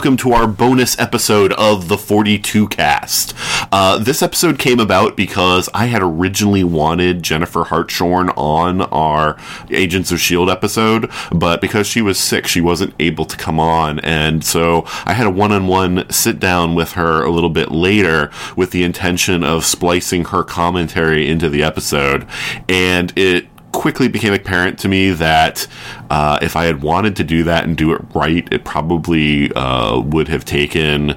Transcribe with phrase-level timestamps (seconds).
[0.00, 3.34] Welcome to our bonus episode of the 42 cast.
[3.70, 9.36] Uh, this episode came about because I had originally wanted Jennifer Hartshorn on our
[9.68, 10.50] Agents of S.H.I.E.L.D.
[10.50, 14.00] episode, but because she was sick, she wasn't able to come on.
[14.00, 17.70] And so I had a one on one sit down with her a little bit
[17.70, 22.26] later with the intention of splicing her commentary into the episode.
[22.70, 23.49] And it
[23.80, 25.66] quickly became apparent to me that
[26.10, 29.98] uh, if I had wanted to do that and do it right, it probably uh,
[30.00, 31.12] would have taken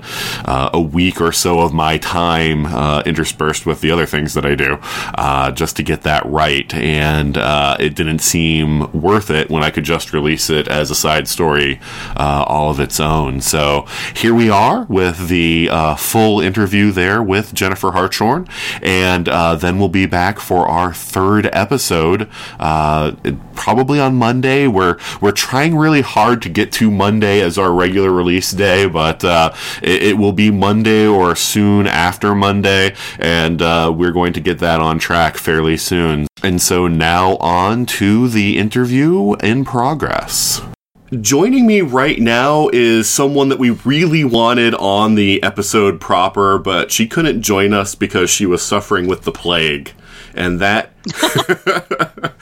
[0.46, 4.46] uh, a week or so of my time uh, interspersed with the other things that
[4.46, 4.78] I do
[5.16, 6.74] uh, just to get that right.
[6.74, 10.96] And uh, it didn't seem worth it when I could just release it as a
[10.96, 11.82] side story
[12.16, 13.42] all of its own.
[13.42, 15.68] So here we are with the
[15.98, 18.48] full interview there with Jennifer Hartshorn.
[18.82, 23.14] And then we'll be back for our third episode uh,
[23.56, 24.68] probably on Monday.
[24.68, 29.24] We're we're trying really hard to get to Monday as our regular release day, but
[29.24, 34.40] uh, it, it, will be Monday or soon after Monday, and uh, we're going to
[34.40, 36.28] get that on track fairly soon.
[36.44, 40.62] And so now on to the interview in progress.
[41.22, 46.92] Joining me right now is someone that we really wanted on the episode proper, but
[46.92, 49.94] she couldn't join us because she was suffering with the plague
[50.36, 50.92] and that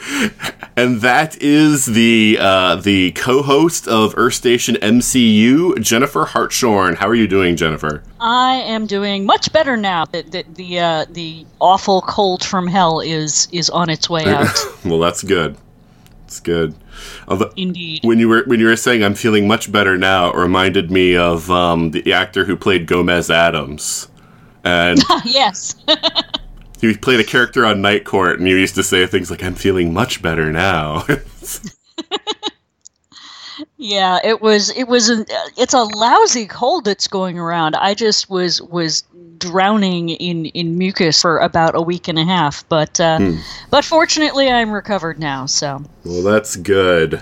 [0.76, 6.96] and that is the uh, the co-host of Earth Station MCU, Jennifer Hartshorn.
[6.96, 8.04] How are you doing, Jennifer?
[8.20, 10.06] I am doing much better now.
[10.06, 14.56] The the the, uh, the awful cold from hell is is on its way out.
[14.86, 15.58] well, that's good.
[16.26, 16.74] It's good.
[17.28, 18.02] Although, Indeed.
[18.04, 21.16] When you were when you were saying I'm feeling much better now, it reminded me
[21.16, 24.08] of um, the actor who played Gomez Addams.
[24.64, 25.76] And yes.
[26.82, 29.56] He played a character on Night Court, and he used to say things like, "I'm
[29.56, 31.06] feeling much better now."
[33.78, 34.76] yeah, it was.
[34.76, 35.10] It was.
[35.10, 35.26] A,
[35.58, 37.76] it's a lousy cold that's going around.
[37.76, 39.04] I just was was
[39.38, 43.38] drowning in in mucus for about a week and a half, but uh, hmm.
[43.70, 45.46] but fortunately, I'm recovered now.
[45.46, 47.22] So well, that's good.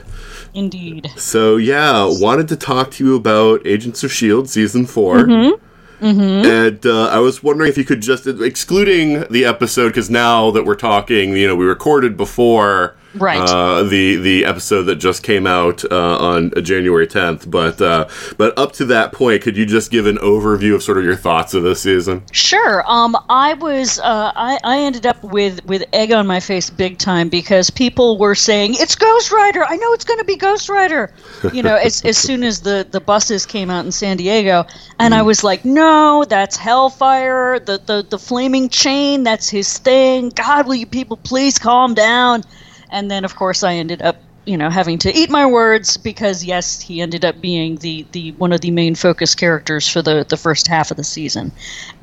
[0.53, 1.11] Indeed.
[1.15, 5.65] So yeah, wanted to talk to you about Agents of Shield season 4 mm-hmm.
[5.99, 6.45] Mm-hmm.
[6.45, 10.65] And uh, I was wondering if you could just, excluding the episode, because now that
[10.65, 13.39] we're talking, you know, we recorded before right.
[13.39, 18.57] Uh, the the episode that just came out uh, on January 10th but uh, but
[18.57, 21.53] up to that point could you just give an overview of sort of your thoughts
[21.53, 22.23] of this season?
[22.31, 22.83] Sure.
[22.87, 26.97] Um I was uh, I, I ended up with with egg on my face big
[26.97, 29.63] time because people were saying it's Ghost Rider.
[29.63, 31.11] I know it's going to be Ghost Rider.
[31.53, 34.65] You know as, as soon as the the buses came out in San Diego
[34.99, 35.17] and mm.
[35.17, 37.59] I was like no that's Hellfire.
[37.59, 40.29] The, the the flaming chain that's his thing.
[40.29, 42.43] God will you people please calm down
[42.91, 46.43] and then of course I ended up you know having to eat my words because
[46.43, 50.25] yes he ended up being the the one of the main focus characters for the
[50.27, 51.51] the first half of the season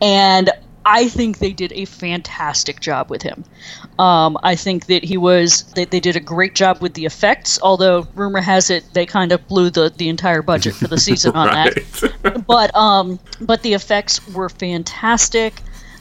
[0.01, 0.51] and
[0.89, 3.45] I think they did a fantastic job with him.
[3.99, 7.59] Um, I think that he was they, they did a great job with the effects.
[7.61, 11.35] Although rumor has it they kind of blew the, the entire budget for the season
[11.35, 11.77] on that.
[12.47, 15.61] But um, but the effects were fantastic.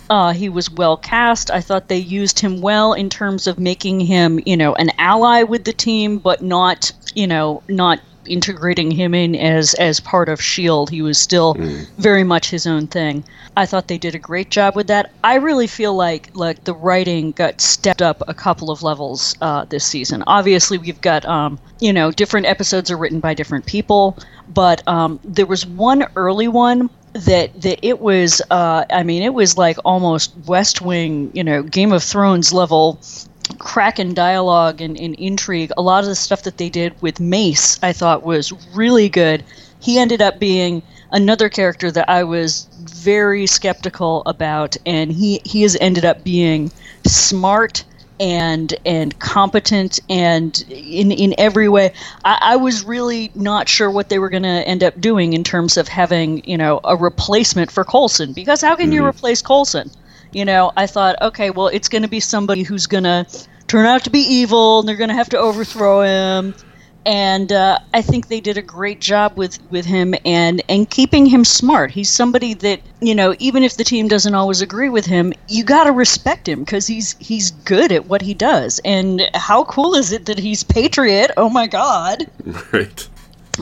[0.10, 1.50] Uh, he was well cast.
[1.50, 5.44] I thought they used him well in terms of making him, you know, an ally
[5.44, 10.42] with the team, but not, you know, not integrating him in as as part of
[10.42, 10.90] Shield.
[10.90, 11.88] He was still mm.
[11.98, 13.24] very much his own thing.
[13.58, 15.12] I thought they did a great job with that.
[15.24, 19.66] I really feel like like the writing got stepped up a couple of levels uh,
[19.66, 20.24] this season.
[20.28, 24.18] Obviously, we've got um, you know different episodes are written by different people,
[24.54, 29.34] but um, there was one early one that that it was uh, I mean it
[29.34, 33.00] was like almost West Wing you know Game of Thrones level
[33.60, 35.72] Kraken dialogue and, and intrigue.
[35.78, 39.44] A lot of the stuff that they did with Mace I thought was really good.
[39.80, 45.62] He ended up being another character that I was very skeptical about, and he he
[45.62, 46.72] has ended up being
[47.06, 47.84] smart
[48.20, 51.94] and and competent and in in every way.
[52.24, 55.44] I, I was really not sure what they were going to end up doing in
[55.44, 58.94] terms of having you know a replacement for Coulson because how can mm-hmm.
[58.94, 59.90] you replace Coulson?
[60.32, 63.26] You know, I thought, okay, well, it's going to be somebody who's going to
[63.68, 66.54] turn out to be evil, and they're going to have to overthrow him
[67.06, 71.26] and uh, I think they did a great job with, with him and and keeping
[71.26, 71.92] him smart.
[71.92, 75.64] He's somebody that you know, even if the team doesn't always agree with him, you
[75.64, 78.80] got to respect him because he's he's good at what he does.
[78.84, 81.32] And how cool is it that he's patriot?
[81.38, 82.26] Oh my God!
[82.72, 83.08] Right.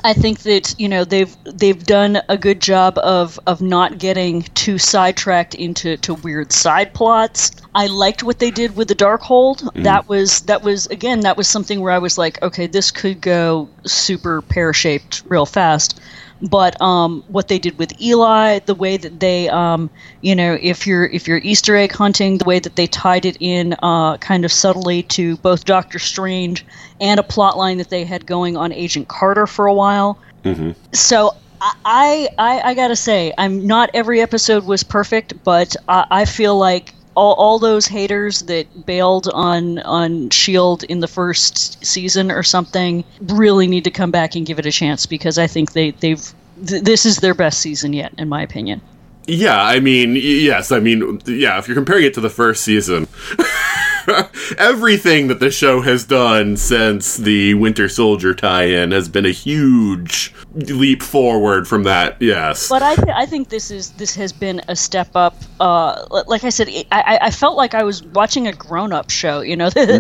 [0.03, 4.43] I think that you know they've they've done a good job of of not getting
[4.53, 7.51] too sidetracked into to weird side plots.
[7.75, 9.61] I liked what they did with the Darkhold.
[9.61, 9.83] Mm.
[9.83, 13.21] That was that was again that was something where I was like, okay, this could
[13.21, 15.99] go super pear shaped real fast
[16.43, 19.89] but um, what they did with Eli, the way that they, um,
[20.21, 23.37] you know, if you're if you're Easter egg hunting, the way that they tied it
[23.39, 26.65] in, uh, kind of subtly to both Doctor Strange
[26.99, 30.19] and a plot line that they had going on Agent Carter for a while.
[30.43, 30.71] Mm-hmm.
[30.91, 36.25] So I, I I gotta say, I'm not every episode was perfect, but I, I
[36.25, 42.31] feel like all, all those haters that bailed on on Shield in the first season
[42.31, 45.73] or something really need to come back and give it a chance because I think
[45.73, 46.33] they they've
[46.65, 48.81] th- this is their best season yet in my opinion.
[49.25, 53.07] Yeah, I mean, yes, I mean, yeah, if you're comparing it to the first season,
[54.57, 60.33] everything that the show has done since the Winter Soldier tie-in has been a huge
[60.53, 62.21] leap forward from that.
[62.21, 65.35] Yes, but I, th- I think this is this has been a step up.
[65.59, 69.41] Uh, like I said, I, I felt like I was watching a grown-up show.
[69.41, 69.99] You know, there,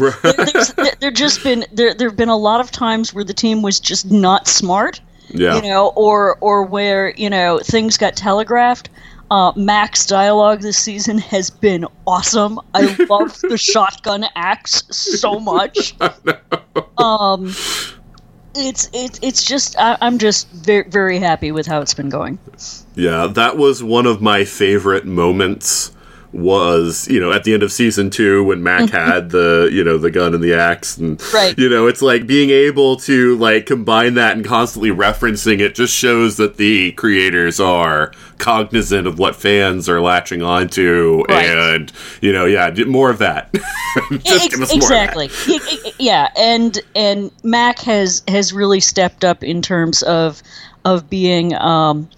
[0.99, 3.79] there just been there there have been a lot of times where the team was
[3.79, 5.01] just not smart.
[5.29, 5.55] Yeah.
[5.55, 8.89] You know, or or where you know things got telegraphed.
[9.33, 12.59] Uh, Mack's dialogue this season has been awesome.
[12.75, 15.95] I love the shotgun axe so much.
[16.97, 17.53] Um,
[18.55, 22.39] it's it's it's just I, am just very very happy with how it's been going.
[22.95, 25.91] Yeah, that was one of my favorite moments
[26.33, 28.95] was you know at the end of season two when Mack mm-hmm.
[28.95, 31.57] had the you know the gun and the axe and right.
[31.57, 35.93] you know it's like being able to like combine that and constantly referencing it just
[35.93, 41.45] shows that the creators are cognizant of what fans are latching onto right.
[41.45, 41.91] and
[42.21, 43.53] you know yeah more of that
[44.23, 45.93] just exactly that.
[45.99, 50.41] yeah and and Mack has has really stepped up in terms of
[50.83, 52.09] of being um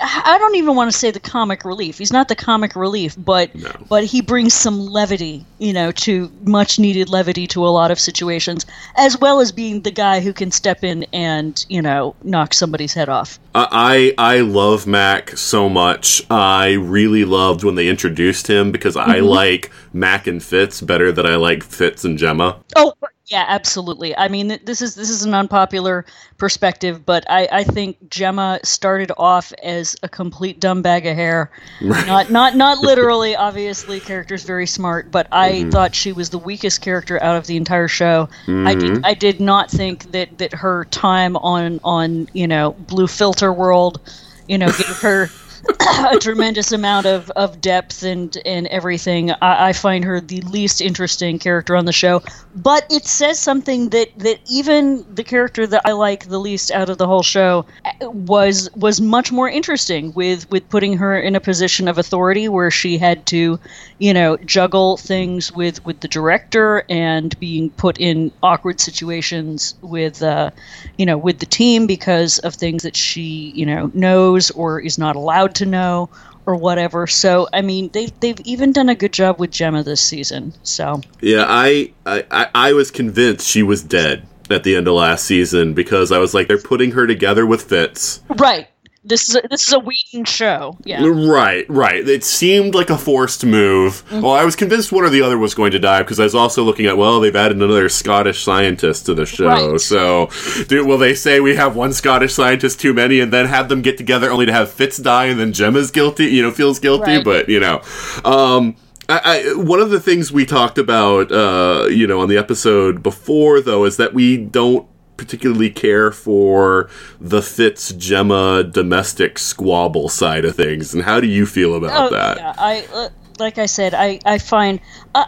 [0.00, 1.98] I don't even want to say the comic relief.
[1.98, 3.70] He's not the comic relief, but no.
[3.88, 8.00] but he brings some levity, you know, to much needed levity to a lot of
[8.00, 8.66] situations,
[8.96, 12.92] as well as being the guy who can step in and you know knock somebody's
[12.92, 13.38] head off.
[13.54, 16.24] I I love Mack so much.
[16.28, 19.26] I really loved when they introduced him because I mm-hmm.
[19.26, 22.56] like Mack and Fitz better than I like Fitz and Jemma.
[22.74, 22.94] Oh,
[23.32, 24.14] yeah, absolutely.
[24.14, 26.04] I mean, this is this is an unpopular
[26.36, 31.50] perspective, but I, I think Jemma started off as a complete dumb bag of hair.
[31.80, 32.06] Right.
[32.06, 34.00] Not not not literally, obviously.
[34.00, 35.70] Character's very smart, but I mm-hmm.
[35.70, 38.28] thought she was the weakest character out of the entire show.
[38.44, 38.66] Mm-hmm.
[38.66, 43.06] I did I did not think that that her time on on you know Blue
[43.06, 43.98] Filter World,
[44.46, 45.30] you know, gave her
[46.10, 49.30] a tremendous amount of, of depth and, and everything.
[49.30, 52.22] I, I, find her the least interesting character on the show,
[52.54, 56.88] but it says something that, that even the character that I like the least out
[56.88, 61.36] of the whole show uh, was was much more interesting with, with putting her in
[61.36, 63.58] a position of authority where she had to,
[63.98, 70.22] you know, juggle things with, with the director and being put in awkward situations with,
[70.22, 70.50] uh,
[70.98, 74.98] you know, with the team because of things that she, you know, knows or is
[74.98, 76.10] not allowed to know
[76.46, 77.06] or whatever.
[77.06, 80.52] So I mean, they've they've even done a good job with Jemma this season.
[80.62, 85.24] So yeah, I I I was convinced she was dead at the end of last
[85.24, 88.20] season because I was like, they're putting her together with Fitz.
[88.28, 88.68] Right.
[89.04, 90.78] This is a, this is a Whedon show.
[90.84, 91.04] Yeah.
[91.04, 92.08] Right, right.
[92.08, 94.04] It seemed like a forced move.
[94.06, 94.20] Mm-hmm.
[94.20, 96.36] Well, I was convinced one or the other was going to die because I was
[96.36, 99.46] also looking at well, they've added another Scottish scientist to the show.
[99.46, 99.80] Right.
[99.80, 100.30] So,
[100.68, 103.82] do, will they say we have one Scottish scientist too many and then have them
[103.82, 106.26] get together only to have Fitz die and then Jemma's guilty?
[106.26, 107.24] You know, feels guilty, right.
[107.24, 107.82] but you know.
[108.24, 108.76] Um,
[109.08, 113.02] I, I, one of the things we talked about, uh, you know, on the episode
[113.02, 114.86] before, though, is that we don't
[115.22, 121.46] particularly care for the Fitz Jemma domestic squabble side of things, and how do you
[121.46, 122.36] feel about Oh, that?
[122.38, 124.80] yeah, I uh, like I said, I I find
[125.14, 125.24] uh,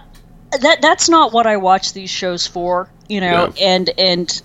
[0.60, 3.64] that that's not what I watch these shows for, you know, Yeah.
[3.76, 4.42] and and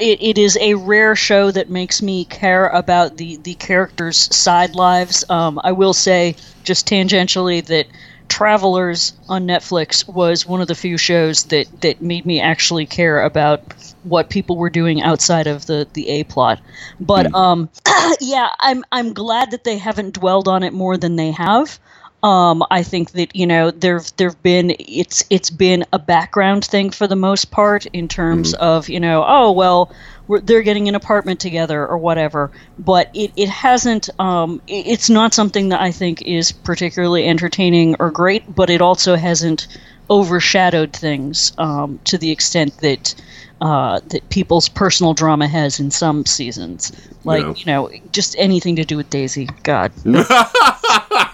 [0.00, 4.74] it, it is a rare show that makes me care about the the characters' side
[4.74, 5.24] lives.
[5.28, 7.86] Um, I will say just tangentially that.
[8.32, 13.22] Travelers on Netflix was one of the few shows that, that made me actually care
[13.22, 13.60] about
[14.04, 16.58] what people were doing outside of the, the A plot.
[16.98, 17.68] But um,
[18.22, 21.78] yeah, I'm I'm glad that they haven't dwelled on it more than they have.
[22.22, 26.90] Um, I think that you know there've there've been it's it's been a background thing
[26.90, 29.92] for the most part in terms of you know oh well
[30.28, 35.10] we're, they're getting an apartment together or whatever, but it it hasn't um, it- it's
[35.10, 39.66] not something that I think is particularly entertaining or great, but it also hasn't
[40.08, 43.14] overshadowed things um, to the extent that.
[43.60, 46.90] Uh, that people's personal drama has in some seasons,
[47.22, 47.54] like Yeah.
[47.56, 49.48] you know, just anything to do with Daisy.
[49.62, 49.92] God,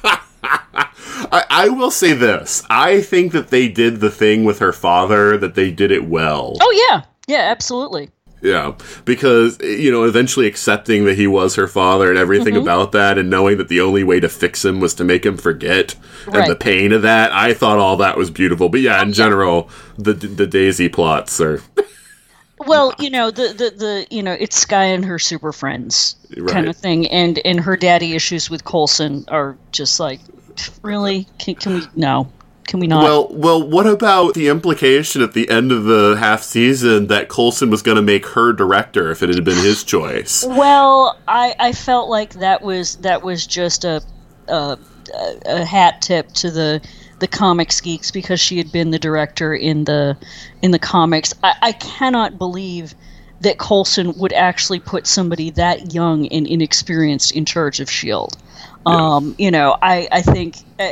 [1.33, 5.37] I, I will say this: I think that they did the thing with her father;
[5.39, 6.57] that they did it well.
[6.61, 8.11] Oh yeah, yeah, absolutely.
[8.41, 12.63] Yeah, because you know, eventually accepting that he was her father and everything Mm-hmm.
[12.63, 15.37] about that, and knowing that the only way to fix him was to make him
[15.37, 15.97] forget,
[16.33, 18.69] and the pain of that, I thought all that was beautiful.
[18.69, 21.61] But yeah, in general, the the Daisy plots are
[22.61, 26.53] Well, you know the, the the you know it's Skye and her super friends Right.
[26.53, 30.21] kind of thing, and and her daddy issues with Coulson are just like,
[30.83, 31.27] really?
[31.39, 32.31] Can, can we no?
[32.67, 33.03] Can we not?
[33.03, 33.29] well.
[33.31, 37.81] Well, what about the implication at the end of the half season that Coulson was
[37.83, 40.45] going to make her director if it had been his choice?
[40.47, 44.03] Well, I I felt like that was that was just a
[44.49, 44.79] a,
[45.15, 46.81] a- a hat tip to the
[47.21, 50.17] the comics geeks because she had been the director in the
[50.63, 51.33] in the comics.
[51.43, 52.95] I, I cannot believe
[53.41, 58.37] that Coulson would actually put somebody that young and inexperienced in charge of Shield.
[58.87, 60.91] Um, you know, I I think uh,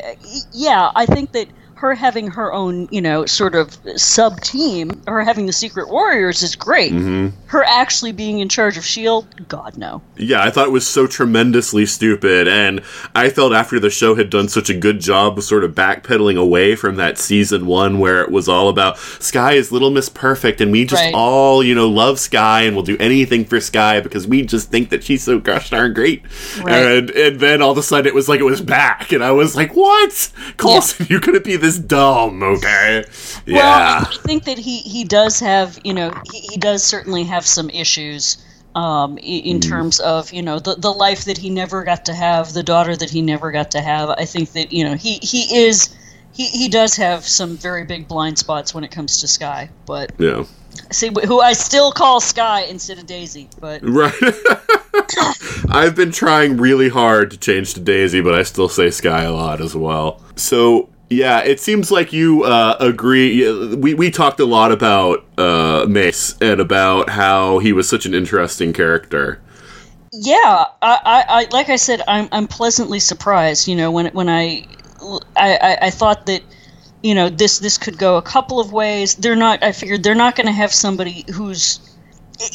[0.53, 5.23] yeah, I think that her having her own, you know, sort of sub team, her
[5.23, 6.91] having the Secret Warriors is great.
[6.91, 7.37] Mm-hmm.
[7.49, 10.01] Her actually being in charge of Shield, God no.
[10.17, 12.81] Yeah, I thought it was so tremendously stupid, and
[13.15, 16.39] I felt after the show had done such a good job of sort of backpedaling
[16.39, 20.63] away from that season one where it was all about Skye is Little Miss Perfect,
[20.63, 21.15] and we just Right.
[21.15, 24.89] all, you know, love Skye and will do anything for Skye because we just think
[24.89, 26.23] that she's so gosh darn great.
[26.63, 26.75] Right.
[26.87, 29.33] And and then all of a sudden it was like it was back, and I
[29.33, 30.31] was like, what?
[30.57, 33.05] Coulson, you couldn't be this dumb, okay?
[33.47, 34.05] Well, Yeah.
[34.07, 37.69] I think that he, he does have, you know, he, he does certainly have some
[37.71, 38.39] issues
[38.77, 42.53] um, in terms of, you know, the, the life that he never got to have,
[42.53, 44.11] the daughter that he never got to have.
[44.11, 45.95] I think that, you know, he, he is,
[46.33, 49.71] he, he does have some very big blind spots when it comes to Skye.
[49.87, 50.45] But, yeah.
[50.93, 53.49] see, who I still call Skye instead of Daisy.
[53.61, 54.13] But, Right.
[55.71, 59.33] I've been trying really hard to change to Daisy, but I still say Skye a
[59.33, 60.23] lot as well.
[60.37, 63.49] So, yeah, it seems like you uh, agree.
[63.77, 68.15] We, we talked a lot about uh, Mace and about how he was such an
[68.15, 69.41] interesting character.
[70.13, 73.69] yeah, I, I, I like I said, I'm, I'm pleasantly surprised.
[73.69, 74.67] You know, when when I,
[75.37, 76.43] I, I, I thought that,
[77.03, 79.15] you know, this this could go a couple of ways.
[79.15, 79.63] They're not.
[79.63, 81.79] I figured they're not going to have somebody who's,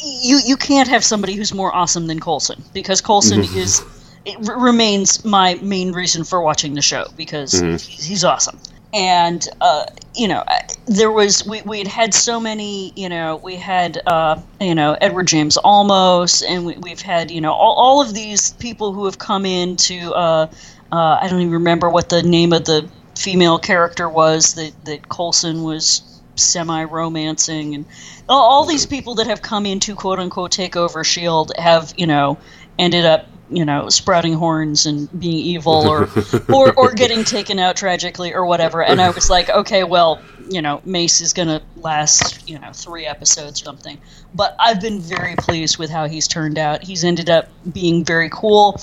[0.02, 3.82] you you can't have somebody who's more awesome than Coulson because Coulson is.
[4.24, 8.58] It r- remains my main reason for watching the show because he's, he's awesome.
[8.94, 10.44] And uh, you know,
[10.86, 12.92] there was we we had had so many.
[12.94, 17.40] You know, we had uh, you know Edward James Olmos, and we, we've had you
[17.40, 20.12] know all, all of these people who have come in to.
[20.12, 20.46] Uh,
[20.92, 25.08] uh, I don't even remember what the name of the female character was that that
[25.08, 26.02] Coulson was
[26.36, 27.86] semi romancing, and
[28.28, 31.94] all, all these people that have come in to quote unquote take over Shield have
[31.96, 32.38] you know
[32.78, 36.08] ended up you know sprouting horns and being evil or
[36.52, 38.82] or or getting taken out tragically or whatever.
[38.82, 43.06] And i was like okay well you know mace is gonna last you know three
[43.06, 43.98] episodes or something.
[44.34, 46.82] But i've been very pleased with how he's turned out.
[46.84, 48.80] He's ended up being very cool.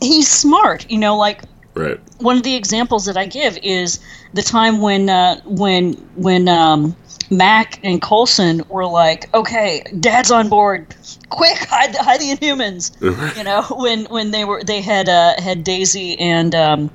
[0.00, 1.42] He's smart you know like
[1.74, 2.00] Right.
[2.18, 4.00] one of the examples that I give is
[4.34, 6.96] the time when uh, when when um,
[7.30, 10.94] Mack and Coulson were like, "Okay, Dad's on board.
[11.28, 12.92] Quick, hide, the- hide the Inhumans."
[13.36, 16.90] you know, when when they were they had uh, had Daisy and um,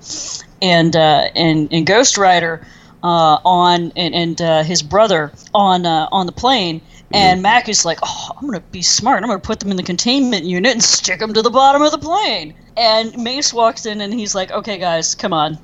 [0.62, 2.66] and uh, and and Ghost Rider
[3.04, 6.82] uh, on and, and uh, his brother on uh, on the plane.
[7.14, 9.24] And Mack is like, oh, I'm going to be smart.
[9.24, 11.82] I'm going to put them in the containment unit and stick them to the bottom
[11.82, 12.54] of the plane.
[12.76, 15.58] And Mace walks in and he's like, okay, guys, come on.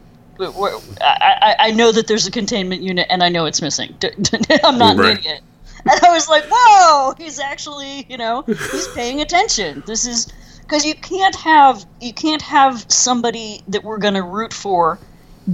[1.01, 3.95] I, I, know that there's a containment unit and I know it's missing.
[4.63, 5.12] I'm not Right.
[5.12, 5.41] an idiot.
[5.89, 9.83] and I was like, whoa, he's actually, you know, he's paying attention.
[9.86, 10.31] This is
[10.62, 15.00] because you can't have you can't have somebody that we're going to root for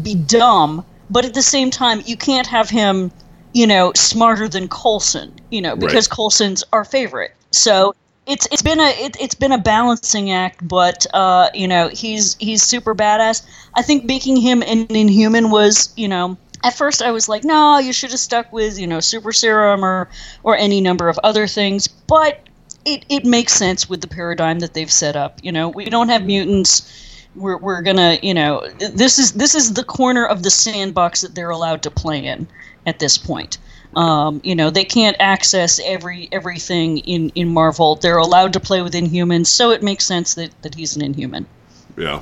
[0.04, 3.12] be dumb, but at the same time, you can't have him,
[3.54, 6.16] you know, smarter than Coulson, you know, because Right.
[6.16, 7.34] Coulson's our favorite.
[7.52, 7.96] So
[8.28, 12.36] it's it's been a it, it's been a balancing act, but uh, you know he's
[12.36, 13.46] he's super badass.
[13.74, 17.80] I think making him an Inhuman was you know at first I was like no
[17.80, 20.10] you should have stuck with you know super serum or
[20.44, 22.42] or any number of other things, but
[22.86, 25.40] it it makes sense with the paradigm that they've set up.
[25.42, 26.92] You know we don't have mutants.
[27.34, 31.34] We're, we're gonna you know this is this is the corner of the sandbox that
[31.34, 32.48] they're allowed to play in
[32.86, 33.58] at this point.
[33.96, 37.96] Um, you know, they can't access every everything in, in Marvel.
[37.96, 41.46] They're allowed to play with Inhumans, so it makes sense that, that he's an Inhuman.
[41.96, 42.22] Yeah,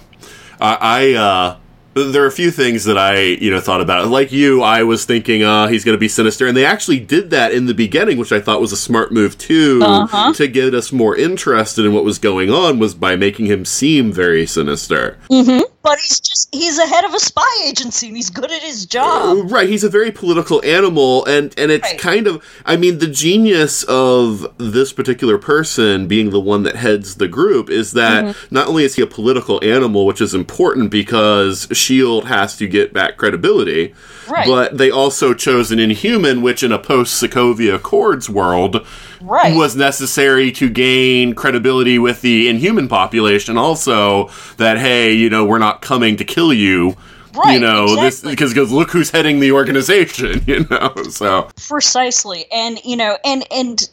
[0.59, 1.57] I, I uh,
[1.95, 4.07] there are a few things that I you know thought about.
[4.09, 7.29] Like you, I was thinking, uh, he's going to be sinister, and they actually did
[7.29, 10.33] that in the beginning, which I thought was a smart move too, Uh-huh.
[10.33, 12.79] to get us more interested in what was going on.
[12.79, 15.17] Was by making him seem very sinister.
[15.29, 18.87] But he's just he's the head of a spy agency and he's good at his
[18.87, 19.51] job.
[19.51, 21.99] Right, he's a very political animal, and and it's Right.
[21.99, 27.15] kind of, I mean, the genius of this particular person being the one that heads
[27.15, 28.55] the group is that Mm-hmm.
[28.55, 32.93] not only is he a political animal, which is important because Shield has to get
[32.93, 33.93] back credibility,
[34.27, 34.47] Right.
[34.47, 38.85] but they also chose an Inhuman, which in a post Sokovia Accords world
[39.21, 39.55] Right.
[39.55, 43.55] was necessary to gain credibility with the Inhuman population.
[43.57, 46.95] Also, that hey, you know, we're not coming to kill you.
[47.35, 50.43] You Right, know this because because look who's heading the organization.
[50.45, 52.45] You know, so Precisely.
[52.51, 53.89] And you know, and and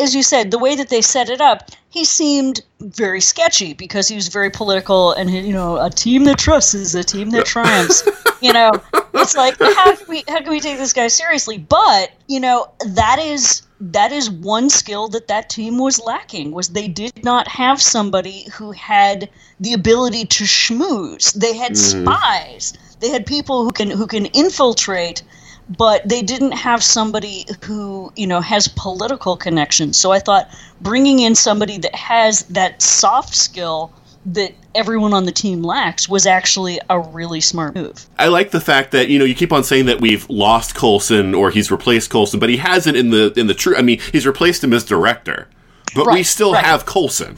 [0.00, 4.08] as you said, the way that they set it up, he seemed very sketchy because
[4.08, 7.44] he was very political and you know, a team that trusts is a team that
[7.44, 8.02] triumphs.
[8.40, 8.72] you know,
[9.14, 11.58] it's like how can we how can we take this guy seriously?
[11.58, 16.68] But, you know, that is that is one skill that that team was lacking was
[16.68, 19.28] they did not have somebody who had
[19.60, 21.32] the ability to schmooze.
[21.32, 22.04] They had mm-hmm.
[22.04, 22.74] spies.
[23.00, 25.22] They had people who can who can infiltrate
[25.68, 30.50] but they didn't have somebody who you know has political connections so i thought
[30.82, 33.90] bringing in somebody that has that soft skill
[34.26, 38.60] that everyone on the team lacks was actually a really smart move I like the
[38.60, 42.10] fact that you know you keep on saying that we've lost Coulson or he's replaced
[42.10, 43.76] Coulson, but he hasn't in the in the true.
[43.76, 45.48] I mean, he's replaced him as director,
[45.94, 46.64] but we still right.
[46.64, 47.36] have Coulson.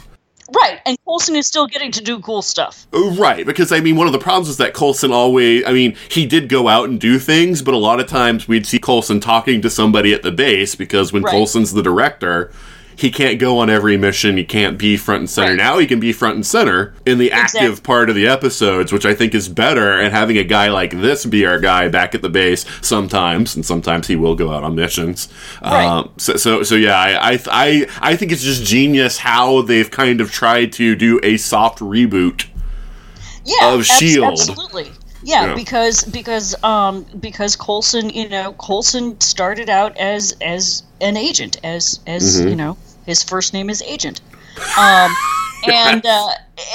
[0.55, 3.97] right and coulson is still getting to do cool stuff oh, Right, because I mean,
[3.97, 7.01] one of the problems is that Coulson always, I mean, he did go out and
[7.01, 10.31] do things, but a lot of times we'd see Coulson talking to somebody at the
[10.31, 11.33] base because when Right.
[11.33, 12.53] Coulson's the director,
[12.97, 15.51] he can't go on every mission, he can't be front and center.
[15.51, 15.57] Right.
[15.59, 17.83] Now he can be front and center in the active Exactly.
[17.85, 21.25] part of the episodes, which I think is better, and having a guy like this
[21.27, 24.75] be our guy back at the base sometimes, and sometimes he will go out on
[24.75, 25.29] missions.
[25.63, 25.85] Right.
[25.85, 29.91] Um, so, so, so yeah, I, I, I, I think it's just genius how they've
[29.91, 32.47] kind of tried to do a soft reboot
[33.45, 34.27] yeah Of S.H.I.E.L.D..
[34.27, 34.91] absolutely
[35.23, 35.55] yeah, Yeah.
[35.55, 42.01] because because um because Coulson you know Coulson started out as as an agent as
[42.07, 42.49] as Mm-hmm.
[42.49, 44.21] you know his first name is Agent.
[44.79, 45.11] Um
[45.69, 46.29] and uh,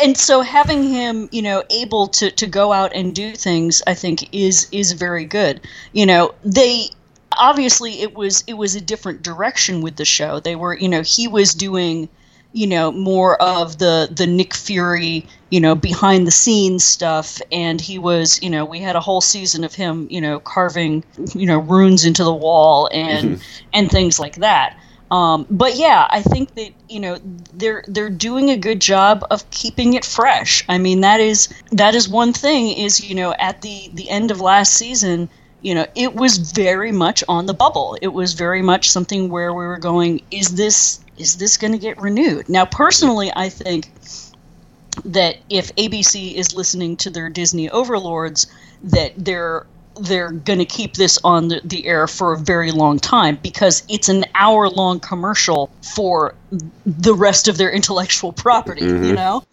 [0.03, 3.93] and so having him you know able to to go out and do things I
[3.93, 5.61] think is is very good.
[5.93, 6.89] You know they
[7.37, 10.39] obviously it was it was a different direction with the show.
[10.39, 12.09] They were you know he was doing
[12.53, 17.41] you know more of the the Nick Fury you know behind the scenes stuff.
[17.51, 21.03] And he was you know we had a whole season of him you know carving
[21.33, 23.41] you know runes into the wall and
[23.73, 24.77] and things like that
[25.11, 27.19] um, but yeah I think that you know
[27.53, 30.63] they're they're doing a good job of keeping it fresh.
[30.69, 34.31] I mean that is that is one thing is you know at the the end
[34.31, 35.29] of last season
[35.61, 37.97] you know it was very much on the bubble.
[38.01, 41.77] It was very much something where we were going is this is this going to
[41.77, 42.49] get renewed?
[42.49, 43.91] Now personally i think
[45.05, 48.47] that if abc is listening to their disney overlords
[48.83, 49.65] that they're
[50.01, 53.83] they're going to keep this on the, the air for a very long time because
[53.89, 56.35] it's an hour long commercial for
[56.85, 59.43] the rest of their intellectual property you know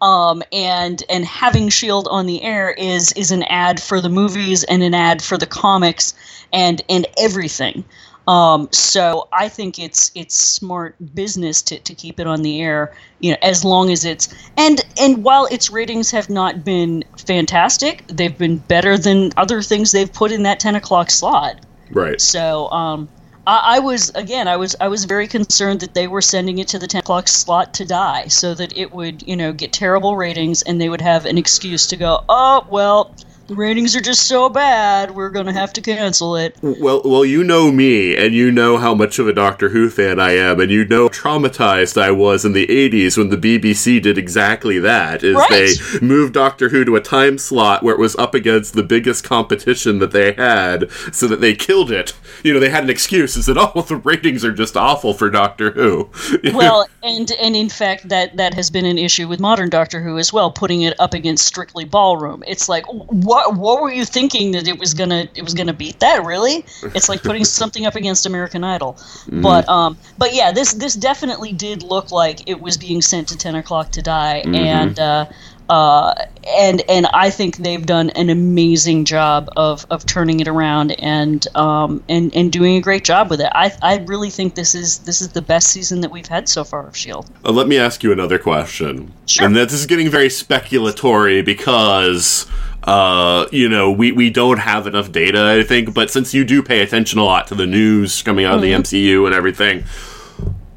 [0.00, 4.62] um, and and having Shield on the air is is an ad for the movies
[4.64, 6.14] and an ad for the comics
[6.52, 7.84] and and everything.
[8.26, 12.94] Um, so I think it's it's smart business to, to keep it on the air,
[13.20, 18.04] you know, as long as it's and and while its ratings have not been fantastic,
[18.08, 21.64] they've been better than other things they've put in that ten o'clock slot.
[21.90, 22.20] Right.
[22.20, 23.08] So um,
[23.46, 26.68] I, I was again, I was I was very concerned that they were sending it
[26.68, 30.16] to the ten o'clock slot to die, so that it would you know get terrible
[30.16, 33.14] ratings and they would have an excuse to go, oh well,
[33.46, 36.56] the ratings are just so bad, we're gonna have to cancel it.
[36.62, 40.18] Well, well, you know me, and you know how much of a Doctor Who fan
[40.18, 44.00] I am, and you know how traumatized I was in the '80s when the BBC
[44.00, 45.22] did exactly that.
[45.22, 45.72] Is Right.
[45.90, 49.24] they moved Doctor Who to a time slot where it was up against the biggest
[49.24, 52.14] competition that they had, so that they killed it.
[52.42, 53.36] You know, they had an excuse.
[53.36, 56.10] Is that oh, the ratings are just awful for Doctor Who.
[56.54, 60.18] Well, and and in fact, that that has been an issue with modern Doctor Who
[60.18, 62.44] as well, putting it up against Strictly Ballroom.
[62.46, 66.00] It's like, what what were you thinking that it was gonna it was gonna beat
[66.00, 66.24] that?
[66.24, 66.64] Really?
[66.94, 68.98] It's like putting something up against American Idol.
[69.42, 73.36] But um, but yeah, this this definitely did look like it was being sent to
[73.36, 74.98] ten o'clock to die, and.
[74.98, 75.26] Uh,
[75.68, 76.14] uh,
[76.46, 81.46] and and I think they've done an amazing job of, of turning it around and
[81.56, 83.50] um, and and doing a great job with it.
[83.52, 86.64] I, I really think this is this is the best season that we've had so
[86.64, 87.30] far of Shield.
[87.44, 89.12] Uh, let me ask you another question.
[89.26, 89.46] Sure.
[89.46, 92.46] And this is getting very speculatory because,
[92.82, 95.94] uh, you know, we, we don't have enough data, I think.
[95.94, 98.72] But since you do pay attention a lot to the news coming out of the
[98.72, 99.84] MCU and everything,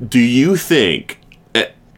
[0.08, 1.17] do you think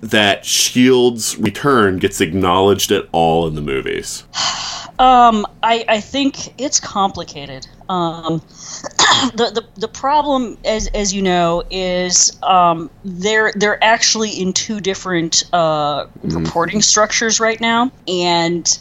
[0.02, 4.24] that S.H.I.E.L.D.'s return gets acknowledged at all in the movies?
[5.00, 7.66] Um, I, I think it's complicated.
[7.88, 8.40] Um,
[9.34, 14.82] the, the the problem, as as you know, is um, they're they're actually in two
[14.82, 18.78] different uh, reporting structures right now, and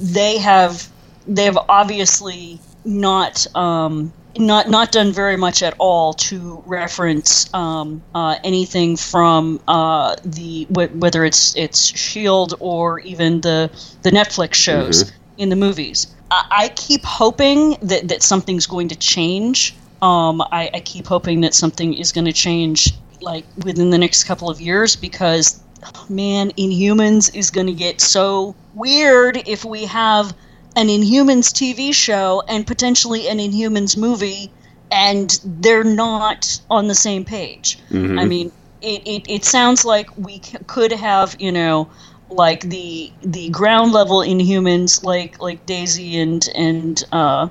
[0.00, 0.90] they have
[1.28, 8.02] they have obviously not um, not not done very much at all to reference um,
[8.14, 13.70] uh, anything from uh, the wh- whether it's it's Shield or even the
[14.02, 16.14] the Netflix shows in the movies.
[16.30, 19.76] I, I keep hoping that that something's going to change.
[20.00, 24.24] Um, I, I keep hoping that something is going to change like within the next
[24.24, 25.62] couple of years because
[26.08, 30.34] man, Inhumans is going to get so weird if we have
[30.76, 34.52] an Inhumans TV show and potentially an Inhumans movie,
[34.90, 37.78] and they're not on the same page.
[38.16, 41.90] I mean, it, it, it sounds like we c- could have, you know,
[42.28, 47.48] like the the ground level Inhumans, like like Daisy and and uh,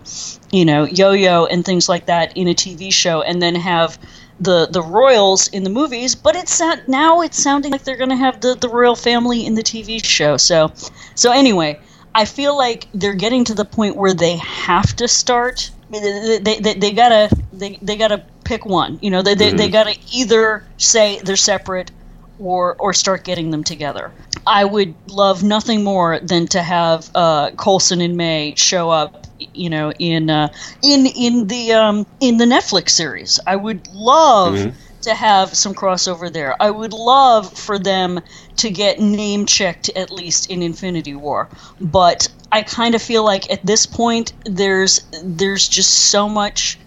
[0.51, 3.97] you know Yo Yo and things like that in a TV show, and then have
[4.39, 8.09] the the royals in the movies, but it's not, now it's sounding like they're going
[8.09, 10.37] to have the the royal family in the TV show.
[10.37, 10.71] So
[11.15, 11.79] so anyway,
[12.13, 15.71] I feel like they're getting to the point where they have to start.
[15.89, 18.99] They, they, they, they gotta they, they gotta pick one.
[19.01, 21.91] You know, they, they, they gotta either say they're separate
[22.37, 24.11] or or start getting them together.
[24.45, 29.69] I would love nothing more than to have uh, Coulson and May show up, you
[29.69, 30.49] know, in uh,
[30.83, 33.39] in in the um, in the Netflix series.
[33.47, 36.55] I would love to have some crossover there.
[36.61, 38.19] I would love for them
[38.57, 43.49] to get name checked at least in Infinity War, but I kind of feel like
[43.51, 46.77] at this point there's there's just so much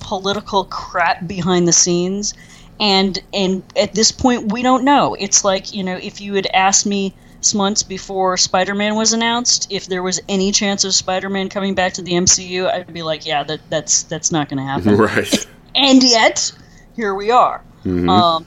[0.00, 2.34] political crap behind the scenes
[2.80, 6.46] and and at this point we don't know it's like you know if you had
[6.52, 7.14] asked me
[7.54, 12.00] months before spider-man was announced if there was any chance of spider-man coming back to
[12.00, 15.46] the mcu i'd be like yeah that that's that's not going to happen right.
[15.74, 16.50] and yet
[16.96, 17.62] here we are
[18.08, 18.46] um,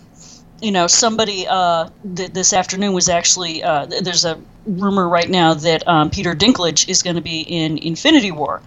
[0.62, 5.30] you know somebody uh, th- this afternoon was actually uh, th- there's a rumor right
[5.30, 8.62] now that um, peter dinklage is going to be in infinity war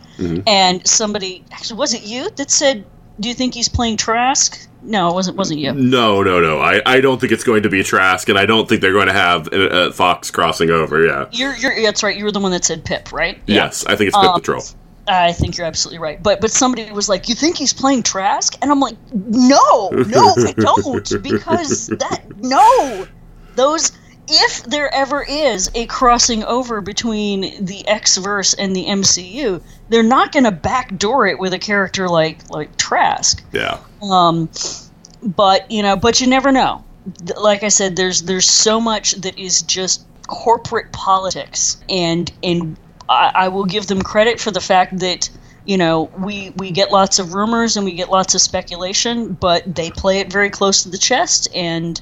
[0.46, 2.84] and somebody actually was it you that said
[3.18, 6.58] do you think he's playing trask no it wasn't wasn't you No, no, no.
[6.60, 9.08] I, I don't think it's going to be Trask, and I don't think they're going
[9.08, 11.04] to have uh, uh, Fox crossing over.
[11.04, 11.26] Yeah.
[11.32, 14.08] you're, you're that's right you were the one that said pip right Yes, I think
[14.08, 14.62] it's Pip Um, Patrol.
[15.10, 16.22] I think you're absolutely right.
[16.22, 20.34] But but somebody was like, "You think he's playing Trask?" And I'm like, "No, no,
[20.36, 23.06] I don't, because that no,
[23.56, 23.92] those
[24.30, 30.02] if there ever is a crossing over between the X verse and the MCU, they're
[30.02, 33.42] not going to backdoor it with a character like like Trask.
[33.52, 33.80] Yeah.
[34.02, 34.48] Um,
[35.22, 36.84] but you know, but you never know.
[37.36, 42.76] Like I said, there's there's so much that is just corporate politics, and and
[43.10, 45.28] I, I will give them credit for the fact that
[45.66, 49.74] you know we we get lots of rumors and we get lots of speculation, but
[49.74, 52.00] they play it very close to the chest, and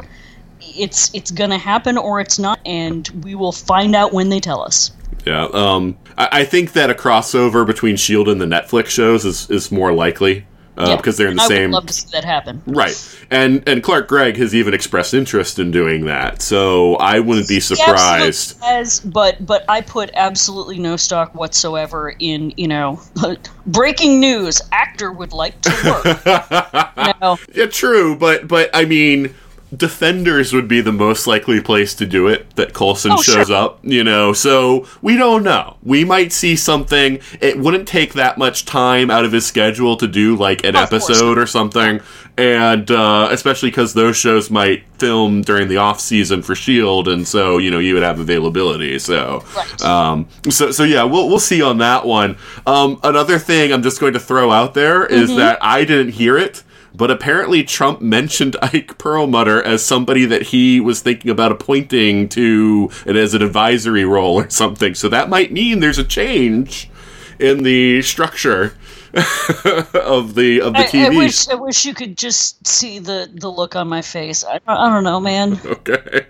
[0.60, 4.38] it's it's going to happen or it's not, and we will find out when they
[4.38, 4.92] tell us.
[5.24, 5.46] Yeah.
[5.52, 9.72] Um, I, I think that a crossover between Shield and the Netflix shows is, is
[9.72, 10.46] more likely
[10.78, 11.52] uh, Yeah, because they're in the same.
[11.52, 11.70] I same.
[11.70, 12.62] would love to see that happen.
[12.66, 13.18] Right.
[13.30, 16.40] And and Clark Gregg has even expressed interest in doing that.
[16.40, 18.60] So I wouldn't be surprised.
[18.62, 23.00] has, but but I put absolutely no stock whatsoever in you know
[23.66, 24.62] breaking news.
[24.72, 26.86] Actor would like to work.
[27.06, 29.34] you know, Yeah, true, but but I mean,
[29.76, 33.56] Defenders would be the most likely place to do it that Coulson Oh, shows sure.
[33.56, 34.32] up, you know.
[34.32, 35.76] So we don't know.
[35.82, 37.20] We might see something.
[37.40, 40.86] It wouldn't take that much time out of his schedule to do like an course
[40.86, 42.00] episode or something,
[42.38, 47.28] and uh, especially because those shows might film during the off season for Shield, and
[47.28, 48.98] so you know you would have availability.
[48.98, 49.82] So, Right.
[49.82, 52.38] um, so so yeah, we'll we'll see on that one.
[52.66, 55.38] Um, another thing I'm just going to throw out there is Mm-hmm.
[55.40, 56.62] that I didn't hear it.
[56.98, 62.90] But apparently, Trump mentioned Ike Perlmutter as somebody that he was thinking about appointing to
[63.06, 64.94] and as an advisory role or something.
[64.94, 66.90] So that might mean there's a change
[67.38, 68.76] in the structure
[69.14, 71.06] of the of the I, TV.
[71.06, 74.44] I wish I wish you could just see the the look on my face.
[74.44, 75.58] I, I don't know, man.
[75.68, 76.26] Okay.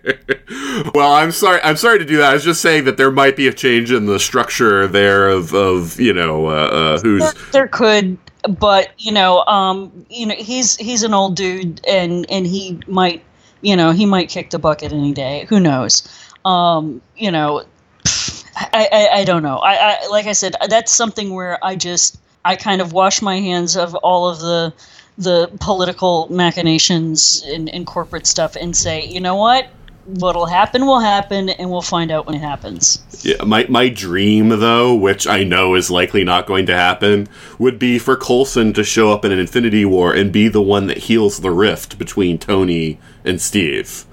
[0.94, 1.60] well, I'm sorry.
[1.62, 2.30] I'm sorry to do that.
[2.30, 5.54] I was just saying that there might be a change in the structure there of
[5.54, 10.34] of you know uh, uh, who's there, there could but you know um you know
[10.34, 13.24] he's he's an old dude and and he might
[13.60, 15.46] you know he might kick the bucket any day.
[15.48, 16.08] Who knows?
[16.44, 17.64] Um you know
[18.56, 19.58] i i, I don't know.
[19.58, 23.40] I, I like i said that's something where i just i kind of wash my
[23.40, 24.72] hands of all of the
[25.16, 29.68] the political machinations and, and corporate stuff and say you know what
[30.16, 34.48] what'll happen will happen and we'll find out when it happens Yeah, my my dream
[34.48, 38.84] though, which I know is likely not going to happen, would be for Coulson to
[38.84, 42.38] show up in an Infinity War and be the one that heals the rift between
[42.38, 44.04] Tony and Steve.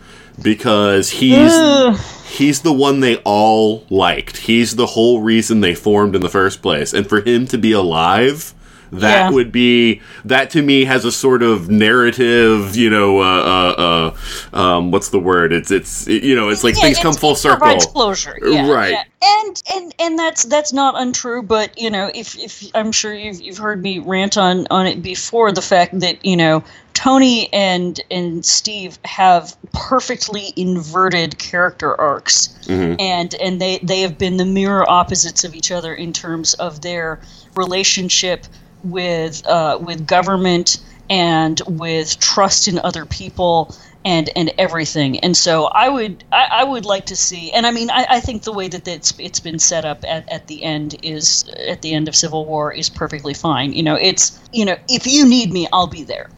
[0.42, 1.98] Because he's Ugh.
[2.28, 4.38] he's the one they all liked.
[4.38, 6.94] He's the whole reason they formed in the first place.
[6.94, 8.54] And for him to be alive,
[8.92, 9.30] that Yeah.
[9.32, 14.12] would be that to me has a sort of narrative, you know, uh, uh,
[14.54, 15.52] uh, um, what's the word?
[15.54, 17.76] It's it's it- you know, it's like Yeah, things it- come full circle.
[17.78, 18.98] closure, yeah, Right.
[19.22, 21.42] And and and that's that's not untrue.
[21.42, 25.02] But you know, if if I'm sure you've you've heard me rant on on it
[25.02, 32.50] before, the fact that you know Tony and and Steve have perfectly inverted character arcs,
[32.70, 36.82] and and they they have been the mirror opposites of each other in terms of
[36.82, 37.20] their
[37.56, 38.46] relationship
[38.86, 40.78] with uh, with government
[41.10, 45.20] and with trust in other people and and everything.
[45.20, 47.52] And so I would I, I would like to see.
[47.52, 50.30] And I mean I, I think the way that it's it's been set up at,
[50.32, 53.74] at the end is at the end of Civil War is perfectly fine.
[53.74, 56.30] You know it's you know if you need me I'll be there.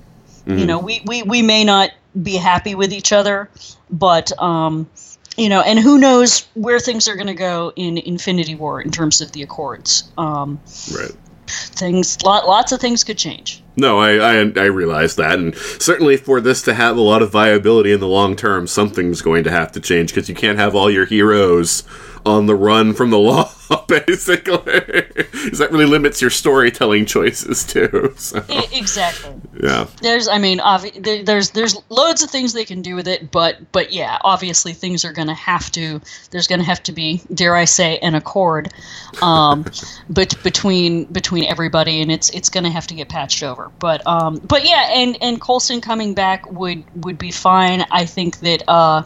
[0.47, 1.91] You know we, we we may not
[2.23, 3.49] be happy with each other,
[3.89, 4.89] but um,
[5.37, 8.91] you know, and who knows where things are going to go in Infinity War in
[8.91, 10.09] terms of the Accords.
[10.17, 10.59] Um,
[10.91, 11.11] Right.
[11.49, 13.63] Things, lot, lots of things could change.
[13.75, 17.31] No, I, I I realize that, and certainly for this to have a lot of
[17.31, 20.73] viability in the long term, something's going to have to change because you can't have
[20.73, 21.83] all your heroes
[22.27, 23.49] on the run from the law,
[23.87, 25.03] basically.
[25.49, 28.13] 'Cause that really limits your storytelling choices too.
[28.17, 29.33] So, exactly.
[29.63, 33.31] yeah, There's, I mean, obvi- there's there's loads of things they can do with it,
[33.31, 36.01] but but yeah, obviously things are going to have to.
[36.31, 38.73] There's going to have to be, dare I say, an accord,
[39.21, 39.65] um,
[40.09, 43.71] but between between everybody, and it's it's going to have to get patched over.
[43.79, 47.85] But um, but yeah, and and Coulson coming back would would be fine.
[47.91, 49.03] I think that uh,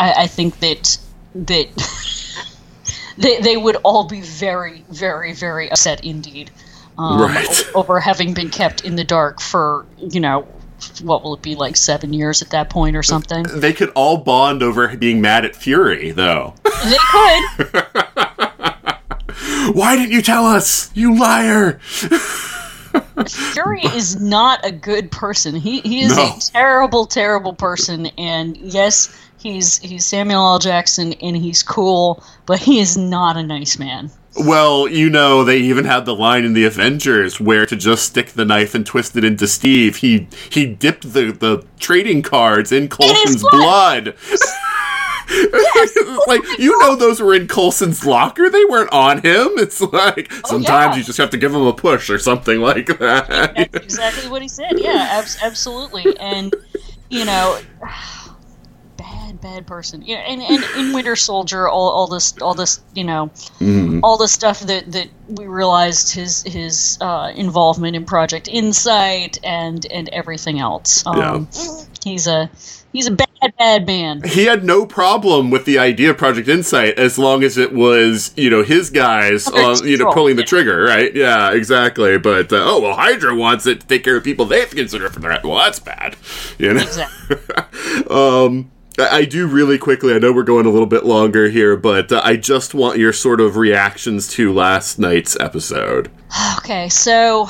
[0.00, 0.98] I, I think that
[1.46, 1.68] that.
[3.18, 6.50] They, they would all be very, very, very upset indeed
[6.98, 7.66] um, Right.
[7.74, 10.46] over having been kept in the dark for you know
[11.02, 14.18] what will it be like seven years at that point or something they could all
[14.18, 16.52] bond over being mad at Fury, though.
[16.84, 17.72] they could
[19.74, 21.80] Why didn't you tell us, you liar?
[23.28, 26.36] fury is not a good person he, he is No.
[26.36, 29.08] a terrible terrible person and yes
[29.52, 34.10] he's he's samuel l jackson and he's cool but he is not a nice man
[34.38, 38.32] Well, you know, they even had the line in the Avengers where to just stick
[38.32, 39.96] the knife and twist it into Steve.
[39.96, 44.14] He he dipped the, the trading cards in Coulson's blood.
[45.28, 48.50] It's like you know those were in Coulson's locker.
[48.50, 49.52] They weren't on him.
[49.56, 50.96] It's like oh, sometimes yeah.
[50.98, 53.28] you just have to give him a push or something like that.
[53.56, 54.78] That's exactly what he said.
[54.78, 56.14] Yeah, abs- absolutely.
[56.18, 56.54] And
[57.08, 57.58] you know,
[59.46, 60.02] bad, person.
[60.02, 63.30] Yeah, and, and in Winter Soldier, all, all this, all this, you know,
[64.02, 69.86] all the stuff that that we realized his his uh, involvement in Project Insight and
[69.86, 71.06] and everything else.
[71.06, 71.48] Um,
[72.04, 72.48] He's a
[72.92, 74.22] he's a bad, bad man.
[74.22, 78.32] he had no problem with the idea of Project Insight as long as it was,
[78.36, 81.12] you know, his guys, uh, you know, pulling the trigger, right?
[81.12, 82.16] Yeah, exactly.
[82.16, 84.76] But uh, oh well, Hydra wants it to take care of people they have to
[84.76, 85.42] consider a threat.
[85.42, 86.14] Well, that's bad,
[86.58, 86.82] you know.
[86.82, 87.36] Exactly.
[88.10, 90.14] um, I do really quickly.
[90.14, 93.12] I know we're going a little bit longer here, but uh, I just want your
[93.12, 96.10] sort of reactions to last night's episode.
[96.58, 97.48] Okay, so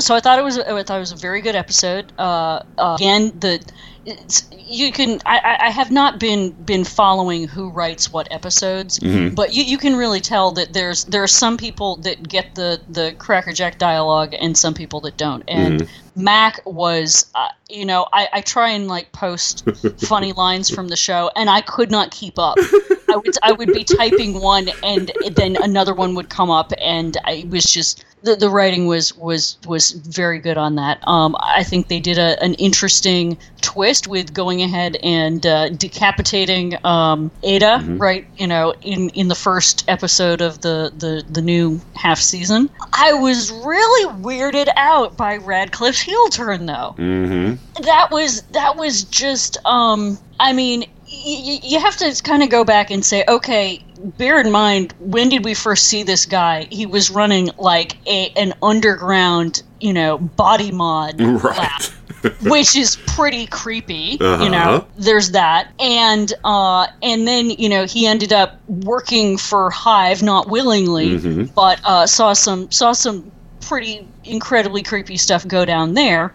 [0.00, 2.12] so I thought it was I thought it was a very good episode.
[2.18, 3.60] Uh, uh, again, the
[4.04, 5.20] it's, you can.
[5.26, 9.34] I, I have not been been following who writes what episodes, Mm-hmm.
[9.34, 12.80] but you, you can really tell that there's there are some people that get the
[12.88, 15.44] the crackerjack dialogue and some people that don't.
[15.46, 16.07] And Mm-hmm.
[16.18, 20.96] Mack was, uh, you know, I, I try and like post funny lines from the
[20.96, 22.58] show, and I could not keep up.
[23.10, 27.16] I would I would be typing one, and then another one would come up, and
[27.24, 31.06] I was just the, the writing was was was very good on that.
[31.06, 36.84] Um, I think they did a, an interesting twist with going ahead and uh, decapitating
[36.84, 38.26] um, Ada, right?
[38.36, 42.70] You know, in in the first episode of the the the new half season.
[42.92, 47.82] I was really weirded out by Radcliffe's heel turn, though Mm-hmm.
[47.84, 50.86] that was that was just um i mean y-
[51.46, 53.82] y- you have to kind of go back and say okay
[54.16, 58.30] bear in mind when did we first see this guy he was running like a
[58.36, 61.82] an underground you know body mod lab
[62.42, 64.48] which is pretty creepy you Uh-huh.
[64.48, 70.22] know there's that and uh and then you know he ended up working for hive
[70.22, 71.54] not willingly Mhm.
[71.54, 76.32] but uh saw some saw some pretty incredibly creepy stuff go down there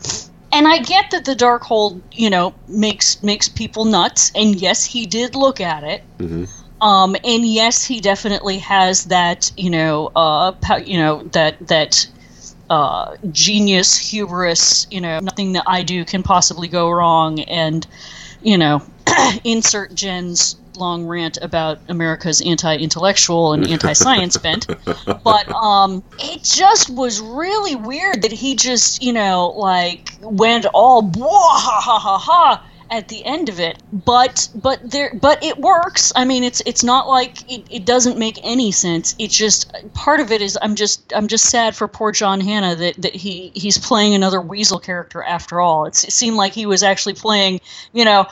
[0.54, 5.06] and I get that the Darkhold, you know, makes makes people nuts, and yes, he
[5.06, 6.04] did look at it.
[6.20, 6.48] Mhm.
[6.80, 10.54] Um, and yes, he definitely has that, you know, uh,
[10.86, 12.08] you know that that
[12.70, 14.86] uh, genius hubris.
[14.92, 17.86] You know, nothing that I do can possibly go wrong, and
[18.44, 18.84] you know,
[19.44, 24.68] insert Jen's long rant about America's anti-intellectual and anti-science bent.
[25.24, 31.02] But um, it just was really weird that he just, you know, like went all
[31.04, 33.82] ha ha ha ha at the end of it.
[33.92, 36.14] But but there but it works.
[36.16, 39.16] I mean, it's it's not like it, it doesn't make any sense.
[39.18, 42.76] It just part of it is I'm just I'm just sad for poor John Hannah
[42.76, 45.86] that that he he's playing another Weasel character after all.
[45.86, 47.62] It's, it seemed like he was actually playing,
[47.94, 48.28] you know,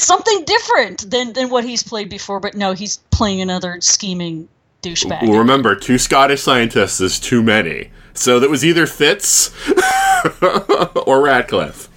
[0.00, 2.40] something different than than what he's played before.
[2.40, 4.48] But no, he's playing another scheming
[4.82, 5.28] douchebag.
[5.28, 7.90] Well, remember, two Scottish scientists is too many.
[8.14, 9.50] So that was either Fitz
[11.06, 11.88] or Radcliffe.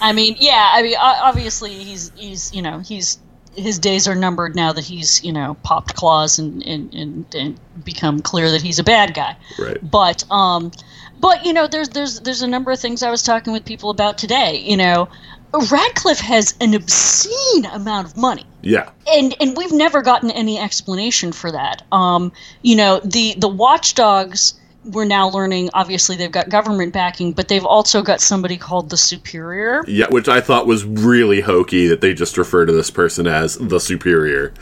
[0.00, 0.72] I mean, yeah.
[0.74, 3.18] I mean, obviously, he's he's you know he's
[3.56, 7.60] his days are numbered now that he's you know popped claws and and and, and
[7.84, 9.36] become clear that he's a bad guy.
[9.58, 9.78] Right.
[9.82, 10.72] But um,
[11.20, 13.90] but you know, there's there's there's a number of things I was talking with people
[13.90, 14.58] about today.
[14.58, 15.08] You know,
[15.54, 18.90] Radcliffe has an obscene amount of money Yeah.
[19.10, 21.82] and and we've never gotten any explanation for that.
[21.92, 22.32] Um,
[22.62, 24.54] you know, the the watchdogs
[24.84, 25.68] we're now learning.
[25.74, 29.82] Obviously, they've got government backing, but they've also got somebody called the Superior.
[29.88, 33.56] Yeah, which I thought was really hokey that they just refer to this person as
[33.56, 34.54] the superior.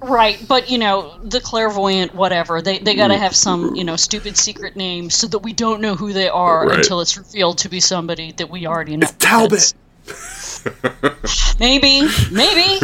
[0.00, 2.62] Right, but you know, the clairvoyant, whatever.
[2.62, 5.80] They they got to have some you know stupid secret name so that we don't
[5.80, 6.78] know who they are Right.
[6.78, 9.08] until it's revealed to be somebody that we already know.
[9.18, 9.74] Talbot!
[11.58, 12.80] Maybe, maybe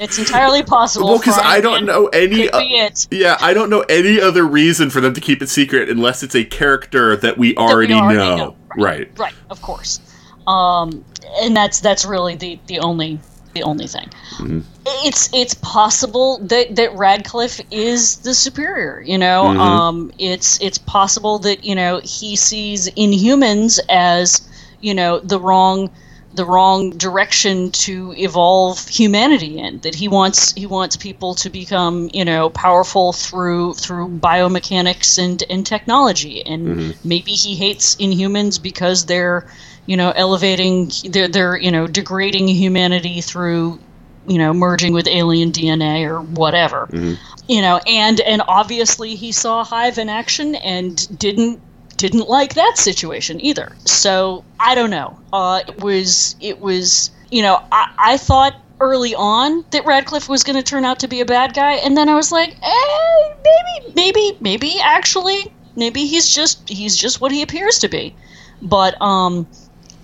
[0.00, 1.08] it's entirely possible.
[1.08, 2.42] Well, because I don't know any.
[2.42, 3.06] It.
[3.10, 6.34] yeah, I don't know any other reason for them to keep it secret unless it's
[6.34, 8.36] a character that we already, already know.
[8.36, 8.56] know.
[8.76, 9.16] Right.
[9.18, 10.00] Right, of course.
[10.46, 11.04] Um,
[11.40, 13.20] and that's that's really the, the only
[13.54, 14.10] the only thing.
[14.86, 19.00] It's it's possible that, that Radcliffe is the superior.
[19.00, 24.48] You know, um, it's it's possible that you know he sees Inhumans as
[24.80, 25.90] you know the wrong
[26.36, 32.10] the wrong direction to evolve humanity in that he wants he wants people to become
[32.12, 36.44] you know powerful through through biomechanics and and technology.
[36.44, 37.08] And mm-hmm.
[37.08, 39.48] maybe he hates inhumans because they're
[39.86, 43.80] you know elevating they're they're you know degrading humanity through
[44.28, 46.86] you know merging with alien DNA or whatever.
[46.90, 47.14] Mm-hmm.
[47.48, 51.60] You know and and obviously he saw hive in action and didn't
[51.96, 53.72] didn't like that situation either.
[53.84, 55.18] So i don't know.
[55.32, 60.44] Uh it was it was you know i i thought early on that radcliffe was
[60.44, 63.34] going to turn out to be a bad guy and then i was like eh,
[63.42, 68.14] maybe maybe maybe actually maybe he's just he's just what he appears to be.
[68.62, 69.46] But um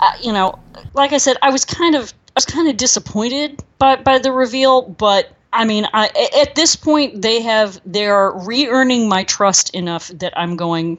[0.01, 0.59] uh, you know
[0.95, 4.33] like i said i was kind of i was kind of disappointed by by the
[4.33, 6.09] reveal but I mean, I,
[6.41, 10.99] at this point, they have they're re-earning my trust enough that I'm going,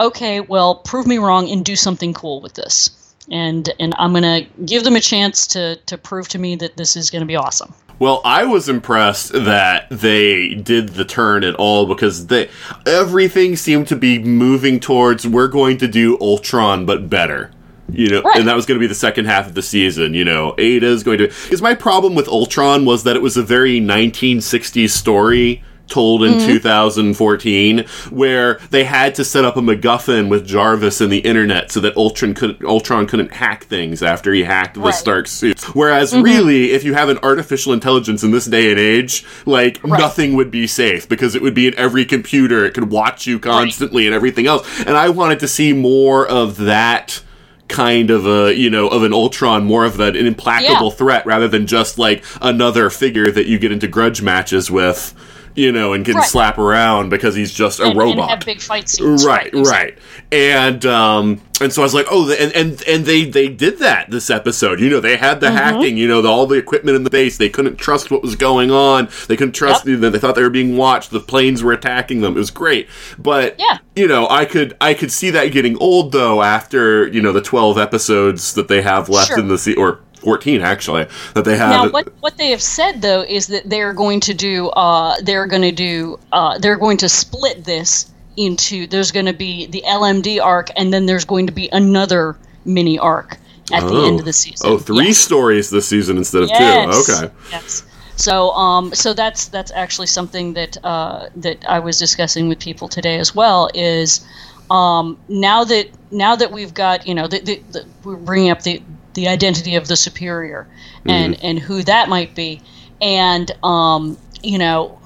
[0.00, 4.42] okay, well, prove me wrong and do something cool with this, and and I'm gonna
[4.64, 7.72] give them a chance to to prove to me that this is gonna be awesome.
[8.00, 12.50] Well, I was impressed that they did the turn at all because they
[12.86, 17.50] everything seemed to be moving towards we're going to do Ultron but better.
[17.92, 18.38] You know, Right.
[18.38, 20.14] and that was going to be the second half of the season.
[20.14, 21.28] You know, Ada's going to.
[21.28, 26.34] Because my problem with Ultron was that it was a very 1960s story told in
[26.34, 26.46] mm-hmm.
[26.46, 31.80] 2014 where they had to set up a MacGuffin with Jarvis and the internet so
[31.80, 34.94] that Ultron could Ultron couldn't hack things after he hacked the Right.
[34.94, 35.74] Stark suit.
[35.74, 36.22] Whereas mm-hmm.
[36.22, 39.98] really, if you have an artificial intelligence in this day and age, like Right.
[39.98, 42.64] nothing would be safe because it would be in every computer.
[42.64, 44.66] It could watch you constantly and everything else.
[44.86, 47.22] And I wanted to see more of that
[47.68, 50.96] kind of a you know of an Ultron, more of an implacable Yeah.
[50.96, 55.14] threat rather than just like another figure that you get into grudge matches with,
[55.54, 56.24] you know, and can Right.
[56.24, 58.18] slap around because he's just a and, robot.
[58.22, 59.24] and have big fight scenes.
[59.24, 59.62] right, exactly.
[59.70, 59.98] right,
[60.32, 64.10] and um, and so I was like, oh, and and and they they did that
[64.10, 64.80] this episode.
[64.80, 65.40] You know, they had Mm-hmm.
[65.40, 65.96] the hacking.
[65.96, 67.36] You know, the, all the equipment in the base.
[67.36, 69.08] They couldn't trust what was going on.
[69.28, 69.86] They couldn't trust.
[69.86, 70.00] Yep.
[70.12, 71.10] They thought they were being watched.
[71.10, 72.34] The planes were attacking them.
[72.36, 72.88] It was great,
[73.18, 73.78] but Yeah.
[73.96, 77.40] you know, I could I could see that getting old though after you know the
[77.40, 79.38] twelve episodes that they have left Sure.
[79.38, 81.70] in the se- or fourteen actually that they have.
[81.70, 85.46] Now, what what they have said though is that they're going to do uh, they're
[85.46, 89.84] going to do uh, they're going to split this into there's going to be the
[89.86, 93.38] LMD arc and then there's going to be another mini arc
[93.72, 94.70] at the end of the season.
[94.70, 95.18] Oh, three Yes.
[95.18, 97.06] stories this season instead of Yes.
[97.06, 97.12] two.
[97.12, 97.32] Okay.
[97.50, 97.82] Yes.
[98.16, 102.88] So, um, so that's that's actually something that uh, that I was discussing with people
[102.88, 103.70] today as well.
[103.74, 104.24] Is
[104.70, 108.62] um, now that now that we've got you know the, the, the, we're bringing up
[108.62, 108.82] the
[109.14, 110.66] the identity of the superior
[111.06, 111.46] and mm-hmm.
[111.46, 112.60] and who that might be,
[113.00, 114.98] and um, you know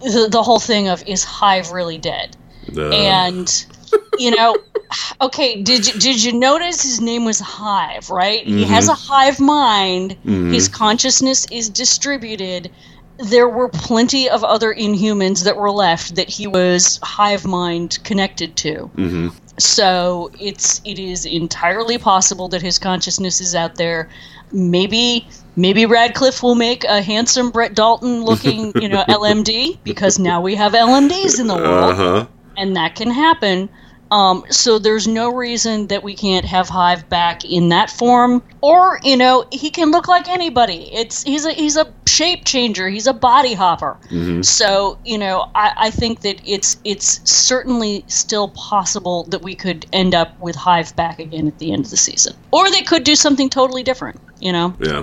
[0.00, 2.36] the the whole thing of is Hive really dead?
[2.92, 3.66] And
[4.18, 4.56] you know
[5.20, 8.44] okay did you did you notice his name was hive right?
[8.44, 8.72] He mm-hmm.
[8.72, 10.12] has a hive mind.
[10.24, 10.52] Mm-hmm.
[10.52, 12.70] His consciousness is distributed.
[13.18, 18.56] There were plenty of other inhumans that were left that he was hive mind connected
[18.56, 18.90] to
[19.58, 24.08] so it's it is entirely possible that his consciousness is out there
[24.52, 25.26] maybe
[25.56, 30.54] maybe radcliffe will make a handsome brett dalton looking you know lmd because now we
[30.54, 32.26] have lmds in the world uh huh.
[32.56, 33.68] and that can happen.
[34.14, 39.00] Um, so there's no reason that we can't have Hive back in that form, or
[39.02, 40.88] you know, he can look like anybody.
[40.94, 42.88] It's he's a he's a shape changer.
[42.88, 43.96] He's a body hopper.
[44.42, 49.84] So you know, I, I think that it's it's certainly still possible that we could
[49.92, 53.02] end up with Hive back again at the end of the season, or they could
[53.02, 54.20] do something totally different.
[54.38, 55.02] You know, Yeah.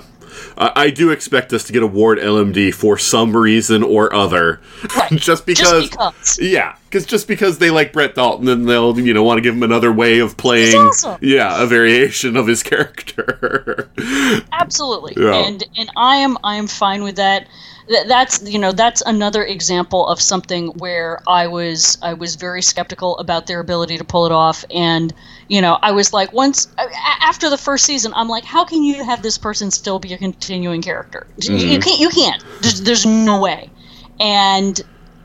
[0.57, 4.59] I, I do expect us to get a Ward LMD for some reason or other.
[4.95, 5.11] Right.
[5.15, 5.89] just because.
[5.89, 6.39] just because.
[6.39, 9.53] Yeah, because just because they like Brett Dalton, then they'll you know want to give
[9.55, 10.75] him another way of playing.
[10.75, 11.17] awesome.
[11.21, 13.89] Yeah, a variation of his character.
[14.51, 15.45] absolutely Yeah.
[15.47, 17.47] and and i am i am fine with that
[18.07, 23.17] that's you know that's another example of something where i was i was very skeptical
[23.17, 25.13] about their ability to pull it off and
[25.52, 26.74] you know i was like once
[27.22, 30.18] after the first season i'm like how can you have this person still be a
[30.18, 33.70] continuing character you can't you can't there's, there's no way
[34.20, 34.82] and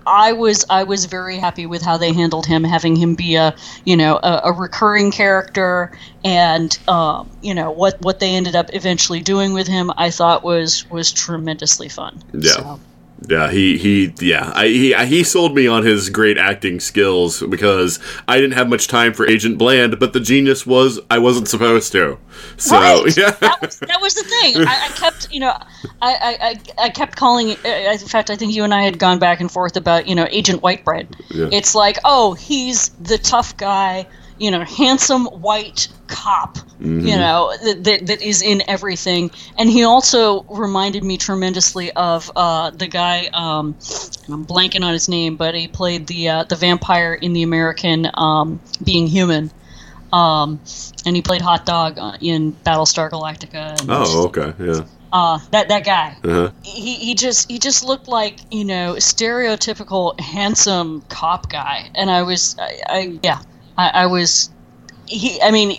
[0.07, 3.57] I was I was very happy with how they handled him, having him be a
[3.85, 5.91] you know a, a recurring character,
[6.25, 10.45] and um, you know what what they ended up eventually doing with him, I thought
[10.45, 12.23] was was tremendously fun.
[12.33, 12.53] Yeah.
[12.53, 12.81] So,
[13.29, 17.99] Yeah, he he yeah, I, he he sold me on his great acting skills because
[18.29, 21.93] I didn't have much time for Agent Bland, but the genius was I wasn't supposed
[21.93, 22.19] to.
[22.59, 23.05] So right.
[23.17, 24.57] yeah, that, was, that was the thing.
[24.59, 25.57] I, I kept, you know,
[26.03, 29.19] I, I, I, kept calling uh, In fact, I think you and I had gone
[29.19, 31.15] back and forth about, you know, Agent Whitebread.
[31.31, 31.49] Yeah.
[31.53, 34.07] It's like, oh, he's the tough guy,
[34.39, 37.07] you know, handsome white cop, Mm-hmm.
[37.07, 39.31] you know, that, that, that is in everything.
[39.57, 43.29] And he also reminded me tremendously of uh, the guy.
[43.33, 43.75] Um,
[44.29, 48.11] I'm blanking on his name, but he played the uh, the vampire in the American
[48.13, 49.51] um, Being Human.
[50.13, 50.61] Um,
[51.07, 53.81] and he played Hot Dog uh, in Battlestar Galactica.
[53.81, 54.85] And, Oh, okay, yeah.
[55.15, 56.17] uh, that that guy.
[56.23, 56.51] Uh-huh.
[56.63, 62.23] He, he just he just looked like you know stereotypical handsome cop guy, and I
[62.23, 63.41] was I, I yeah
[63.77, 64.51] I, I was
[65.07, 65.79] he I mean.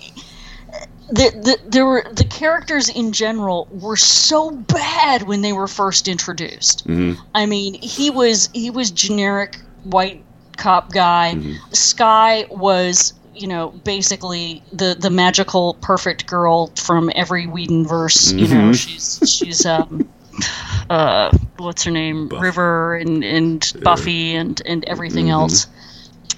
[1.10, 6.10] The, the, there were the characters in general were so bad when they were first
[6.10, 6.86] introduced.
[6.86, 7.22] Mm-hmm.
[7.34, 10.22] I mean, he was he was generic white
[10.58, 11.36] cop guy.
[11.36, 11.74] Mm-hmm.
[11.74, 18.34] Skye was you know basically the the magical perfect girl from every Whedon verse.
[18.34, 18.72] You know, mm-hmm.
[18.74, 20.10] she's she's um
[20.90, 25.68] uh what's her name River and and uh, Buffy and and everything else.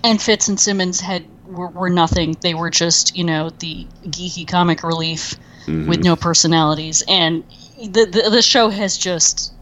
[0.03, 2.37] And Fitz and Simmons had were, were nothing.
[2.41, 5.35] They were just you know the geeky comic relief
[5.67, 6.01] with mm-hmm.
[6.01, 7.03] no personalities.
[7.07, 7.43] And
[7.77, 9.53] the, the the show has just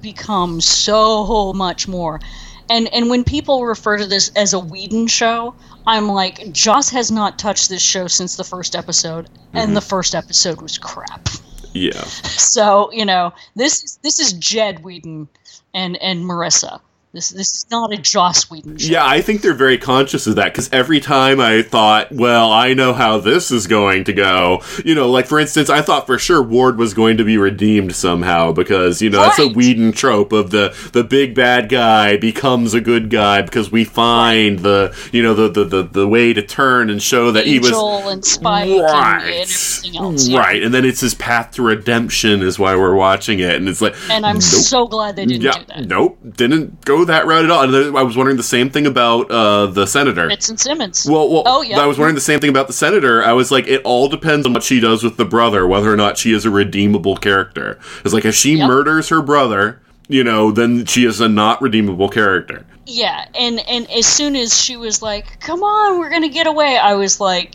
[0.00, 2.20] become so much more.
[2.68, 5.54] And and when people refer to this as a Whedon show,
[5.86, 9.74] I'm like, Joss has not touched this show since the first episode, and mm-hmm.
[9.74, 11.28] the first episode was crap.
[11.72, 12.04] Yeah.
[12.50, 15.28] So you know, this is this is Jed Whedon
[15.72, 16.80] and and Maurissa.
[17.12, 18.92] This this is not a Joss Whedon show.
[18.92, 22.72] Yeah, I think they're very conscious of that because every time I thought, well, I
[22.72, 24.62] know how this is going to go.
[24.84, 27.96] You know, like for instance, I thought for sure Ward was going to be redeemed
[27.96, 32.74] somehow because you know that's a Whedon trope of the the big bad guy becomes
[32.74, 36.42] a good guy because we find the you know the, the the the way to
[36.42, 40.28] turn and show that he was Angel and Spike and, and everything else.
[40.28, 40.38] yeah.
[40.38, 43.80] Right, and then it's his path to redemption is why we're watching it, and it's
[43.80, 44.42] like, And I'm nope.
[44.42, 45.86] so glad they didn't yeah, do that.
[45.88, 47.62] nope, didn't go that route at all.
[47.62, 50.28] And I was wondering the same thing about uh, the senator.
[50.30, 51.06] In Simmons.
[51.08, 51.78] well, well, oh yeah.
[51.80, 53.22] I was wondering the same thing about the senator.
[53.22, 55.96] I was like, it all depends on what she does with the brother, whether or
[55.96, 57.78] not she is a redeemable character.
[58.04, 58.68] It's like if she Yep.
[58.68, 62.64] murders her brother, you know, then she is a not redeemable character.
[62.86, 66.76] Yeah, and and as soon as she was like, "Come on, we're gonna get away,"
[66.76, 67.54] I was like,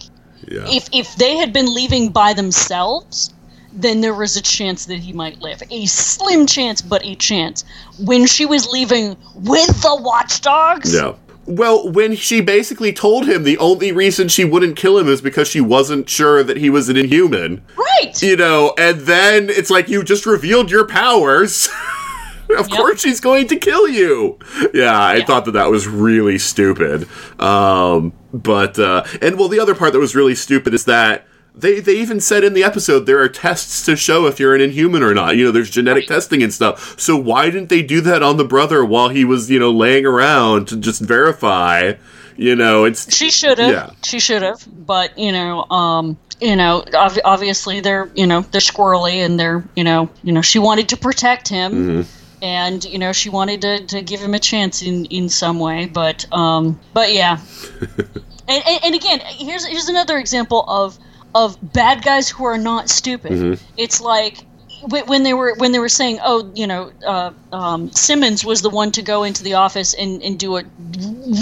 [0.50, 0.66] Yeah.
[0.70, 3.34] if if they had been leaving by themselves,
[3.76, 5.62] then there was a chance that he might live.
[5.70, 7.64] A slim chance, but a chance.
[8.00, 11.14] When she was leaving with the watchdogs, Yeah.
[11.48, 15.48] Well, when she basically told him the only reason she wouldn't kill him is because
[15.48, 17.62] she wasn't sure that he was an inhuman.
[17.78, 18.20] right?
[18.24, 21.68] you know, and then it's like you just revealed your powers.
[22.58, 22.78] of Yep.
[22.80, 24.40] course she's going to kill you.
[24.74, 25.26] Yeah, I Yeah.
[25.26, 27.08] thought that that was really stupid.
[27.40, 31.28] Um, but uh, and well, the other part that was really stupid is that.
[31.58, 34.62] They, they even said in the episode there are tests to show if you're an
[34.62, 35.38] inhuman or not.
[35.38, 37.00] You know, there's genetic testing and stuff.
[37.00, 40.06] So why didn't they do that on the brother while he was, you know, laying
[40.06, 41.94] around to just verify?
[42.38, 43.72] You know, it's She should have.
[43.72, 43.90] Yeah.
[44.04, 44.68] She should have.
[44.86, 49.64] But you know, um, you know, ob- obviously they're you know they're squirrely and they're
[49.76, 51.74] you know you know she wanted to protect him.
[51.74, 52.02] Mm-hmm.
[52.42, 55.86] And you know she wanted to, to give him a chance in, in some way,
[55.88, 57.40] but um, but yeah,
[57.90, 61.00] and, and, and again, here's here's another example of
[61.36, 63.34] of bad guys who are not stupid.
[63.34, 63.64] Mm-hmm.
[63.78, 64.46] It's like
[64.88, 68.70] when they were when they were saying, oh, you know, uh, um, Simmons was the
[68.70, 70.64] one to go into the office and, and do a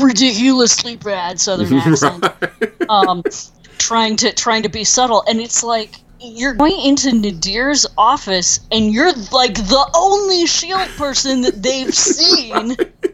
[0.01, 2.25] ridiculously bad Southern accent,
[2.89, 3.23] um,
[3.77, 5.95] trying to trying to be subtle, and it's like.
[6.25, 12.77] You're going into Nadeer's office, and you're like the only Shield person that they've seen.
[12.79, 13.09] Oh,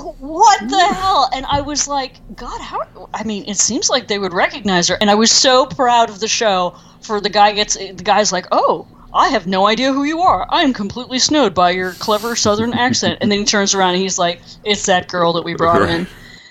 [0.00, 1.28] what the hell?
[1.32, 3.08] And I was like, God, how?
[3.14, 4.96] I mean, it seems like they would recognize her.
[5.00, 8.46] And I was so proud of the show for the guy gets the guy's like,
[8.52, 10.46] oh, I have no idea who you are.
[10.50, 13.18] I am completely snowed by your clever Southern accent.
[13.20, 16.06] And then he turns around and he's like, it's that girl that we brought in.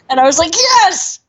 [0.10, 1.20] And I was like, yes,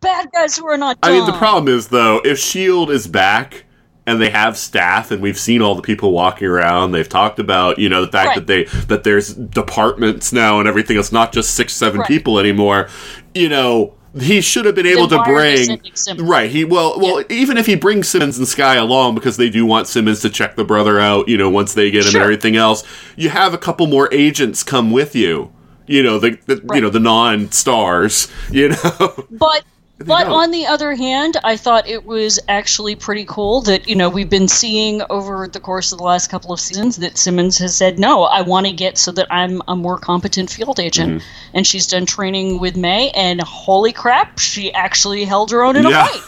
[0.00, 0.98] bad guys who are not.
[1.02, 3.64] I mean, the problem is though, if Shield is back
[4.06, 7.78] and they have staff, and we've seen all the people walking around, they've talked about
[7.78, 8.34] you know the fact Right.
[8.36, 10.98] that they that there's departments now and everything.
[10.98, 12.08] It's not just six, seven Right.
[12.08, 12.88] people anymore.
[13.34, 13.94] You know.
[14.20, 16.50] He should have been able to why are they bring right.
[16.50, 19.88] He well, well, even if he brings Simmons and Skye along because they do want
[19.88, 21.30] Simmons to check the brother out.
[21.30, 22.20] You know, once they get him Sure.
[22.20, 22.84] and everything else,
[23.16, 25.50] you have a couple more agents come with you.
[25.86, 28.28] You know the, the you know the non stars.
[28.50, 29.64] You know, But
[30.06, 34.08] but on the other hand, I thought it was actually pretty cool that you know
[34.08, 37.76] we've been seeing over the course of the last couple of seasons that Simmons has
[37.76, 41.56] said no, I want to get so that I'm a more competent field agent, Mm-hmm.
[41.56, 45.84] and she's done training with May, and holy crap, she actually held her own in
[45.84, 46.04] Yeah.
[46.04, 46.22] a fight.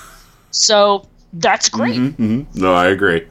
[0.51, 2.18] So that's great.
[2.18, 3.27] No, I agree.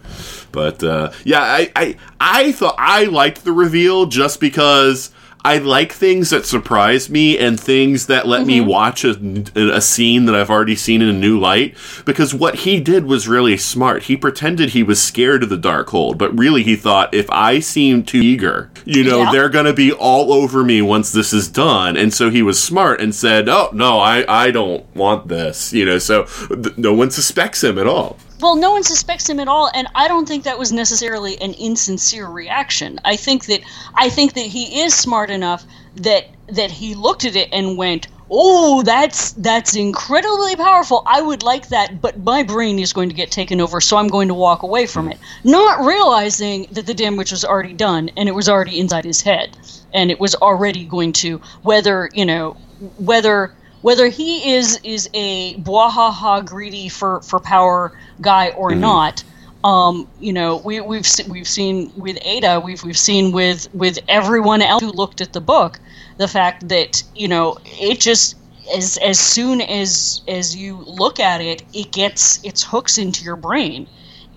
[0.52, 5.10] But uh, yeah, I, I I thought I liked the reveal just because
[5.46, 8.70] I like things that surprise me and things that let me mm-hmm.
[8.70, 11.76] watch a, a scene that I've already seen in a new light.
[12.06, 14.04] Because what he did was really smart.
[14.04, 17.60] He pretended he was scared of the dark Darkhold, but really he thought if I
[17.60, 19.32] seem too eager, you know, Yeah.
[19.32, 21.98] they're going to be all over me once this is done.
[21.98, 25.86] And so he was smart and said, "Oh no, I I don't want this," you
[25.86, 26.00] know.
[26.00, 28.18] So th- no one suspects him at all.
[28.40, 31.54] Well, no one suspects him at all, and I don't think that was necessarily an
[31.54, 33.00] insincere reaction.
[33.06, 33.62] I think that
[33.96, 35.66] I think that he is smart enough
[35.96, 41.04] that that he looked at it and went, "Oh, that's that's incredibly powerful.
[41.08, 44.08] I would like that, but my brain is going to get taken over, so I'm
[44.10, 48.28] going to walk away from it." Not realizing that the damage was already done and
[48.28, 49.56] it was already inside his head,
[49.94, 52.58] and it was already going to whether you know
[52.98, 53.54] whether
[53.84, 59.24] whether he is is a bwahaha greedy for for power guy or not
[59.64, 64.62] um you know we we've we've seen with ada we've we've seen with with everyone
[64.62, 65.80] else who looked at the book
[66.18, 68.36] the fact that you know it just
[68.76, 73.36] as as soon as as you look at it it gets its hooks into your
[73.36, 73.88] brain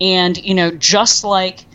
[0.01, 1.65] and you know just like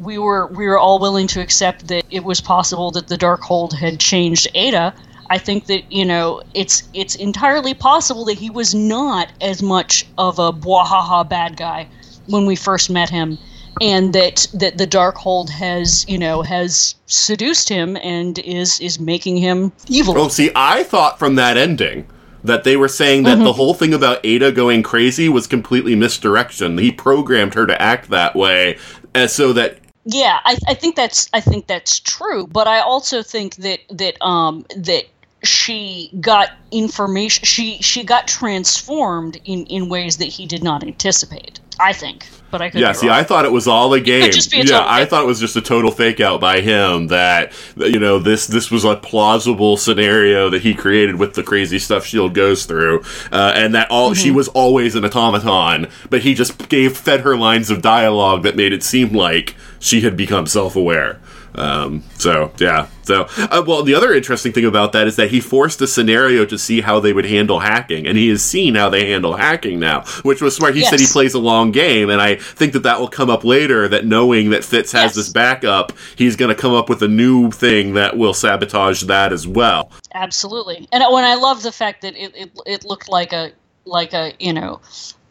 [0.00, 3.72] we were we were all willing to accept that it was possible that the Darkhold
[3.72, 4.94] had changed Ada.
[5.30, 10.06] I think that you know it's it's entirely possible that he was not as much
[10.16, 11.88] of a bwahaha bad guy
[12.26, 13.38] when we first met him,
[13.80, 19.36] and that that the Darkhold has you know has seduced him and is is making
[19.36, 20.16] him evil.
[20.18, 22.06] Oh, see, I thought from that ending
[22.44, 26.78] that they were saying that the whole thing about Ada going crazy was completely misdirection.
[26.78, 28.78] He programmed her to act that way,
[29.14, 33.22] as so that Yeah, I, I think that's I think that's true, but I also
[33.22, 35.04] think that that um that
[35.44, 41.60] she got information she she got transformed in in ways that he did not anticipate.
[41.80, 42.80] I think, but I could.
[42.80, 43.08] Yeah, see.
[43.08, 44.32] I thought it was all a game.
[44.32, 47.06] just be a yeah, I thought it was just a total fake out by him.
[47.06, 51.78] That you know this this was a plausible scenario that he created with the crazy
[51.78, 54.14] stuff Shield goes through, uh, and that all Mm-hmm.
[54.22, 58.56] she was always an automaton, but he just gave fed her lines of dialogue that
[58.56, 61.20] made it seem like she had become self aware.
[61.54, 65.40] Um, so yeah, so uh, well, the other interesting thing about that is that he
[65.40, 68.90] forced a scenario to see how they would handle hacking, and he has seen how
[68.90, 70.74] they handle hacking now, which was smart.
[70.74, 73.44] He said he plays a long game, and I think that that will come up
[73.44, 73.88] later.
[73.88, 75.14] That knowing that Fitz has Yes.
[75.14, 79.32] this backup, he's going to come up with a new thing that will sabotage that
[79.32, 79.90] as well.
[80.14, 83.52] Absolutely, and when I love the fact that it, it it looked like a
[83.84, 84.80] like a you know.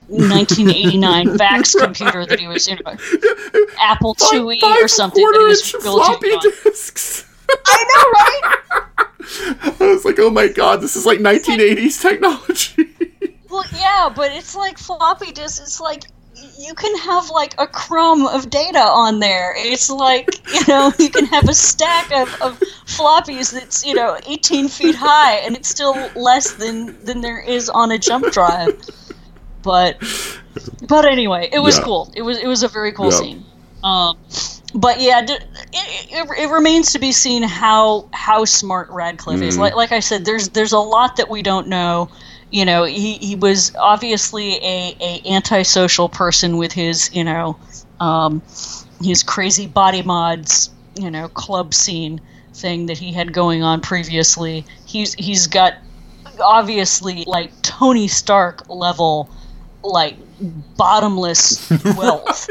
[0.08, 2.92] 1989 VAX computer that he was, you know,
[3.80, 6.42] Apple IIe or something that he was floppy on.
[6.64, 7.26] disks.
[7.66, 9.78] I know, right?
[9.82, 12.90] I was like, oh my god, this is like 1980s technology.
[13.50, 15.62] Well, yeah, but it's like floppy disk.
[15.62, 16.04] It's like
[16.60, 19.54] you can have like a crumb of data on there.
[19.56, 24.18] It's like you know you can have a stack of, of floppies that's you know
[24.28, 28.78] 18 feet high, and it's still less than than there is on a jump drive.
[29.64, 29.98] But
[30.88, 31.84] but anyway, it was Yeah.
[31.84, 32.12] cool.
[32.16, 33.18] It was it was a very cool Yeah.
[33.20, 33.46] scene.
[33.84, 34.18] Um,
[34.74, 35.30] but yeah, it,
[35.74, 39.56] it, it remains to be seen how how smart Radcliffe is.
[39.56, 39.60] Mhm.
[39.60, 42.10] Like like I said, there's there's a lot that we don't know.
[42.50, 47.58] You know, he, he was obviously a, a antisocial person with his you know
[48.00, 48.42] um,
[49.02, 52.22] his crazy body mods you know club scene
[52.54, 54.66] thing that he had going on previously.
[54.86, 55.74] He's he's got
[56.42, 59.30] obviously like Tony Stark level
[59.92, 60.16] like
[60.78, 62.50] bottomless wealth.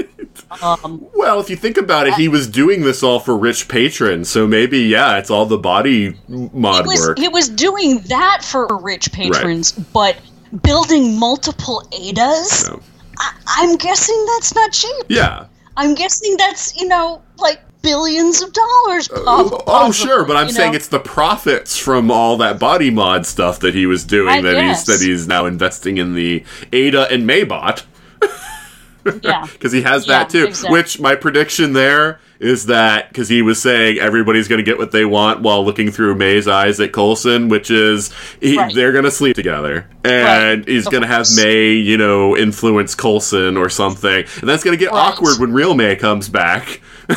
[0.62, 4.28] Um, Well, if you think about it, he was doing this all for rich patrons,
[4.28, 7.18] so maybe yeah, it's all the body mod he was work.
[7.18, 10.16] he was doing that for rich patrons, but
[10.62, 12.68] building multiple Adas.
[12.68, 12.76] Yeah.
[13.18, 15.07] I, I'm guessing that's not cheap.
[15.09, 15.47] yeah.
[15.78, 19.09] I'm guessing that's you know like billions of dollars.
[19.11, 20.76] Uh, oh, prob- oh, sure, but I'm saying know?
[20.76, 24.55] it's the profits from all that body mod stuff that he was doing I that
[24.55, 24.87] guess.
[24.87, 27.84] he's that he's now investing in the Ada and Maybot
[29.22, 29.47] yeah.
[29.53, 30.47] because he has Yeah, that too.
[30.47, 30.72] exactly.
[30.78, 34.93] Which my prediction there is that because he was saying everybody's going to get what
[34.93, 38.74] they want while looking through May's eyes at Coulson, which is he, Right.
[38.74, 41.26] they're going to sleep together, and Right, he's going to have.
[41.37, 45.12] May, you know, influence Coulson or something, and that's going to get Right.
[45.12, 46.80] awkward when real May comes back.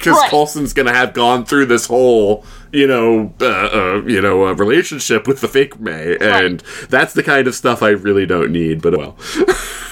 [0.00, 0.30] Because Right.
[0.30, 2.42] Coulson's gonna have gone through this whole,
[2.72, 7.22] you know, uh, uh, you know, uh, relationship with the fake May, and that's the
[7.22, 8.80] kind of stuff I really don't need.
[8.80, 9.18] But well,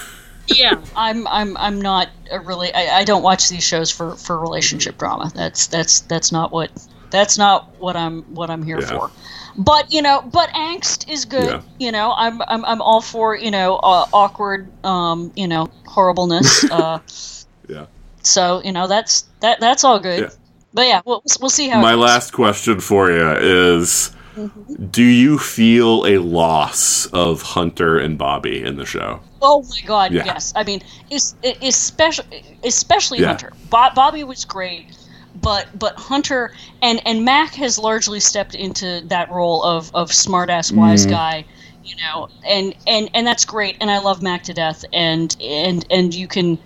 [0.55, 4.39] yeah, I'm I'm I'm not a really I, I don't watch these shows for for
[4.39, 5.31] relationship drama.
[5.33, 6.71] That's that's that's not what
[7.11, 8.87] that's not what I'm what I'm here Yeah.
[8.87, 9.11] for.
[9.57, 11.49] But you know, but angst is good.
[11.49, 11.61] Yeah.
[11.79, 16.63] You know, I'm I'm I'm all for you know uh, awkward um you know horribleness.
[16.71, 16.99] uh,
[17.67, 17.85] yeah.
[18.21, 20.19] so you know that's that that's all good.
[20.21, 20.29] Yeah.
[20.73, 21.81] But yeah, we'll we'll see how.
[21.81, 22.05] My it goes.
[22.05, 24.11] last question for you is:
[24.91, 29.19] Do you feel a loss of Hunter and Bobby in the show?
[29.41, 30.11] Oh my God!
[30.11, 30.25] Yeah.
[30.25, 30.81] Yes, I mean,
[31.11, 33.27] es- especially especially Yeah.
[33.27, 33.53] Hunter.
[33.69, 34.87] Bo- Bobby was great,
[35.41, 40.71] but but Hunter and and Mack has largely stepped into that role of of smartass
[40.71, 41.11] wise Mm-hmm.
[41.11, 41.45] guy,
[41.83, 43.77] you know, and and and that's great.
[43.81, 44.83] And I love Mack to death.
[44.93, 46.57] And and and you can,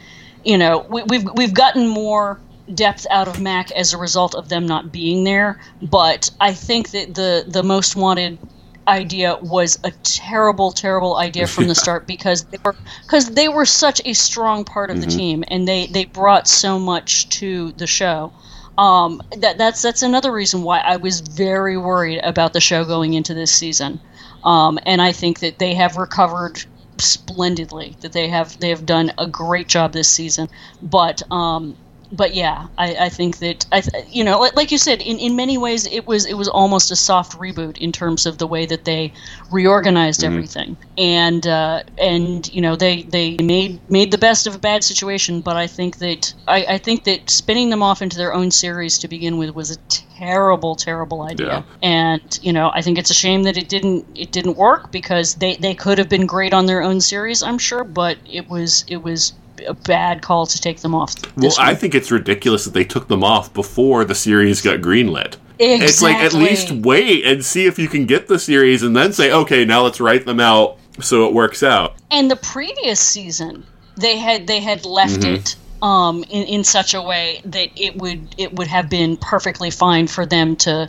[0.44, 2.40] you know, we, we've we've gotten more
[2.74, 5.60] depth out of Mack as a result of them not being there.
[5.82, 8.40] But I think that the the most wanted
[8.88, 13.66] idea was a terrible, terrible idea from the start because they were because they were
[13.66, 17.88] such a strong part of the team and they they brought so much to the
[17.88, 18.32] show.
[18.78, 23.14] Um, that that's that's another reason why I was very worried about the show going
[23.14, 24.00] into this season.
[24.44, 26.64] Um, and I think that they have recovered
[26.98, 27.96] splendidly.
[28.02, 30.50] That they have they have done a great job this season.
[30.82, 31.76] But um,
[32.14, 35.36] but yeah, I, I think that I th- you know like, you said in, in
[35.36, 38.66] many ways it was it was almost a soft reboot in terms of the way
[38.68, 39.12] that they
[39.52, 40.78] reorganized everything.
[40.98, 45.42] And uh, and you know they they made made the best of a bad situation
[45.42, 49.00] but I think that I, I think that spinning them off into their own series
[49.00, 49.78] to begin with was a
[50.16, 51.48] terrible terrible idea.
[51.48, 51.64] Yeah.
[51.82, 55.36] and you know I think it's a shame that it didn't it didn't work because
[55.36, 58.86] they they could have been great on their own series I'm sure but it was
[58.88, 59.34] it was
[59.68, 61.16] a bad call to take them off.
[61.36, 64.80] Well, this I think it's ridiculous that they took them off before the series got
[64.82, 65.36] greenlit.
[65.60, 65.86] exactly.
[65.86, 69.14] It's like at least wait and see if you can get the series, and then
[69.14, 71.96] say, okay, now let's write them out so it works out.
[72.12, 73.66] and the previous season
[73.98, 75.36] they had they had left Mm-hmm.
[75.36, 79.70] it um, in, in such a way that it would it would have been perfectly
[79.70, 80.88] fine for them to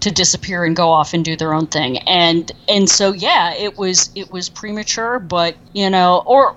[0.00, 3.78] to disappear and go off and do their own thing and and so yeah it
[3.78, 6.54] was it was premature but you know or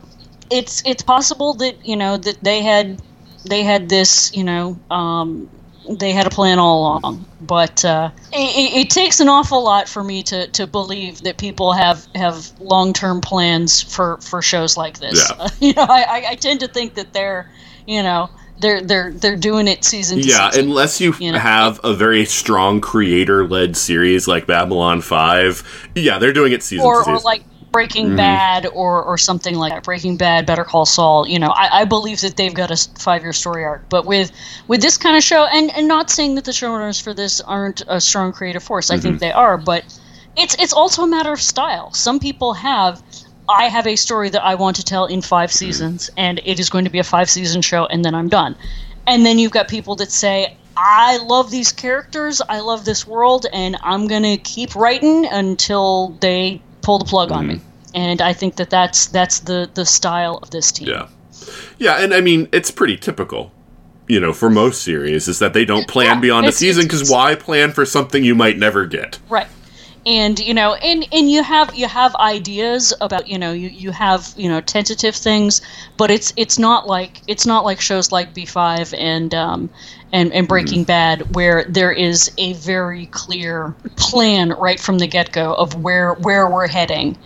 [0.50, 3.02] it's it's possible that you know that they had
[3.46, 5.50] they had this you know um,
[5.90, 10.04] they had a plan all along but uh, it, it takes an awful lot for
[10.04, 15.00] me to, to believe that people have, have long term plans for, for shows like
[15.00, 15.30] this.
[15.30, 15.48] Yeah.
[15.60, 17.50] you know, I, I- tend to think that they're
[17.86, 18.30] you know
[18.60, 20.66] they're they're they're doing it season to Yeah, season.
[20.70, 21.40] unless you, You know?
[21.40, 25.64] have a very strong creator-led series like Babylon Five.
[25.96, 28.16] Yeah, they're doing it season or, or like Breaking Mm-hmm.
[28.16, 29.84] Bad or, or something like that.
[29.84, 31.28] Breaking Bad, Better Call Saul.
[31.28, 33.90] You know, I, I believe that they've got a five year story arc.
[33.90, 34.32] But with
[34.68, 37.82] with this kind of show, and, and not saying that the showrunners for this aren't
[37.88, 39.18] a strong creative force, I Mm-hmm.
[39.18, 39.58] think they are.
[39.58, 39.84] But
[40.36, 41.92] it's it's also a matter of style.
[41.94, 43.04] Some people have.
[43.50, 45.90] I have a story that I want to tell in five Mm-hmm.
[45.90, 48.56] seasons, and it is going to be a five season show, and then I'm done.
[49.08, 53.46] And then you've got people that say, I love these characters, I love this world,
[53.54, 57.56] and I'm going to keep writing until they pull the plug on me.
[57.56, 57.96] Mm-hmm.
[57.96, 60.88] And I think that that's that's the the style of this team.
[60.88, 61.10] Yeah.
[61.78, 63.52] Yeah, and I mean, it's pretty typical,
[64.08, 67.12] you know, for most series, is that they don't plan Yeah, beyond a season because
[67.12, 69.20] why plan for something you might never get?
[69.30, 69.48] Right.
[70.08, 73.92] And you know, and and you have you have ideas about you know you, you
[73.92, 75.60] have you know tentative things,
[75.98, 79.70] but it's it's not like it's not like shows like B five and um
[80.14, 85.34] and and Breaking Bad where there is a very clear plan right from the get
[85.34, 87.18] go of where where we're heading,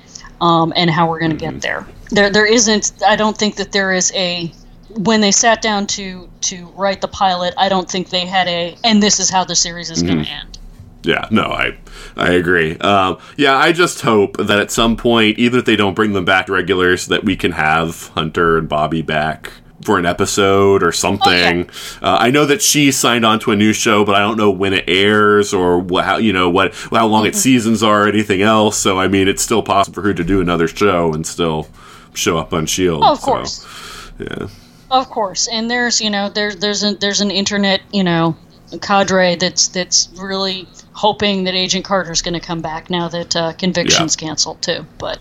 [0.42, 1.86] um and how we're going to get there.
[2.10, 2.94] There there isn't.
[3.08, 4.52] I don't think that there is a
[4.90, 7.54] when they sat down to to write the pilot.
[7.60, 10.32] I don't think they had a and this is how the series is going to
[10.32, 10.58] end.
[11.04, 11.78] Yeah, no, I
[12.16, 12.78] I agree.
[12.78, 16.26] Um, yeah, I just hope that at some point, even if they don't bring them
[16.26, 19.52] back regulars, that we can have Hunter and Bobby back
[19.84, 21.68] for an episode or something.
[22.04, 24.52] uh, I know that she signed on to a new show, but I don't know
[24.52, 28.08] when it airs or wh- how you know what how long its seasons are or
[28.08, 28.78] anything else.
[28.78, 31.68] So I mean, it's still possible for her to do another show and still
[32.14, 33.02] show up on Shield.
[33.04, 34.12] Oh, of so, course.
[34.20, 34.48] yeah.
[34.92, 38.36] Of course, and there's you know there's there's an there's an internet you know
[38.80, 43.54] cadre that's that's really hoping that Agent Carter's going to come back now that uh,
[43.54, 44.86] Conviction's canceled too.
[44.98, 45.20] But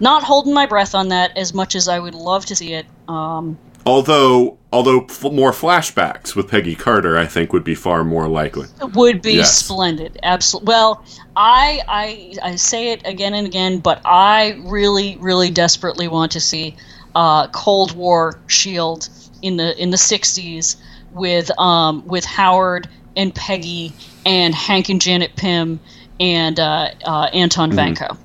[0.00, 2.86] not holding my breath on that as much as I would love to see it.
[3.08, 8.28] Um, Although although f- more flashbacks with Peggy Carter, I think would be far more
[8.28, 8.68] likely.
[8.94, 9.56] would be Yes.
[9.56, 10.20] splendid.
[10.22, 10.68] Absolutely.
[10.68, 11.04] Well,
[11.34, 16.40] I, I I say it again and again, but I really really desperately want to
[16.40, 16.76] see
[17.16, 19.08] uh, Cold War Shield
[19.42, 20.76] in the in the '60s
[21.12, 23.92] with um, with Howard and Peggy
[24.24, 25.80] and Hank and Janet Pym
[26.20, 28.16] and uh, uh, Anton Vanko.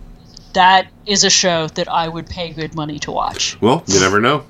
[0.54, 3.60] That is a show that I would pay good money to watch.
[3.62, 4.46] Well, you never know.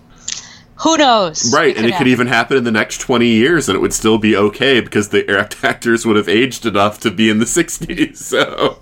[0.82, 1.52] Who knows?
[1.54, 2.08] Right, and it could happen.
[2.08, 5.28] even happen in the next 20 years and it would still be okay because the
[5.64, 8.18] actors would have aged enough to be in the 60s.
[8.28, 8.78] So,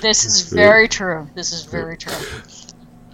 [0.00, 1.28] This is very true.
[1.34, 2.12] This is very true.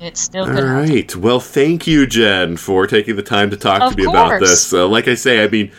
[0.01, 1.15] It's still all right.
[1.15, 4.73] Well, thank you, Jen, for taking the time to talk Of to me about this.
[4.73, 5.71] Uh, like I say, I mean,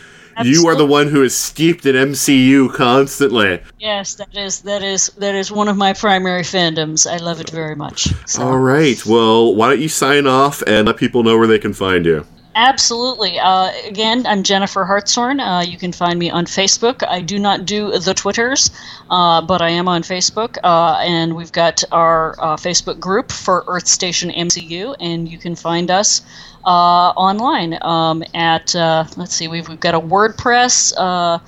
[0.44, 3.60] you are the one who is steeped in MCU constantly.
[3.80, 7.10] Yes, that is that is that is one of my primary fandoms.
[7.10, 8.12] I love it very much.
[8.26, 8.42] So.
[8.42, 9.04] All right.
[9.04, 12.24] Well, why don't you sign off and let people know where they can find you?
[12.54, 13.38] Absolutely.
[13.38, 15.40] Uh, again, I'm Jennifer Hartshorn.
[15.40, 17.02] Uh, you can find me on Facebook.
[17.06, 18.70] I do not do the Twitters,
[19.08, 20.58] uh, but I am on Facebook.
[20.62, 25.56] Uh, and we've got our uh, Facebook group for Earth Station MCU, and you can
[25.56, 26.20] find us
[26.64, 26.68] uh,
[27.16, 30.92] online um, at, uh, let's see, we've, we've got a WordPress.
[30.94, 31.38] Uh,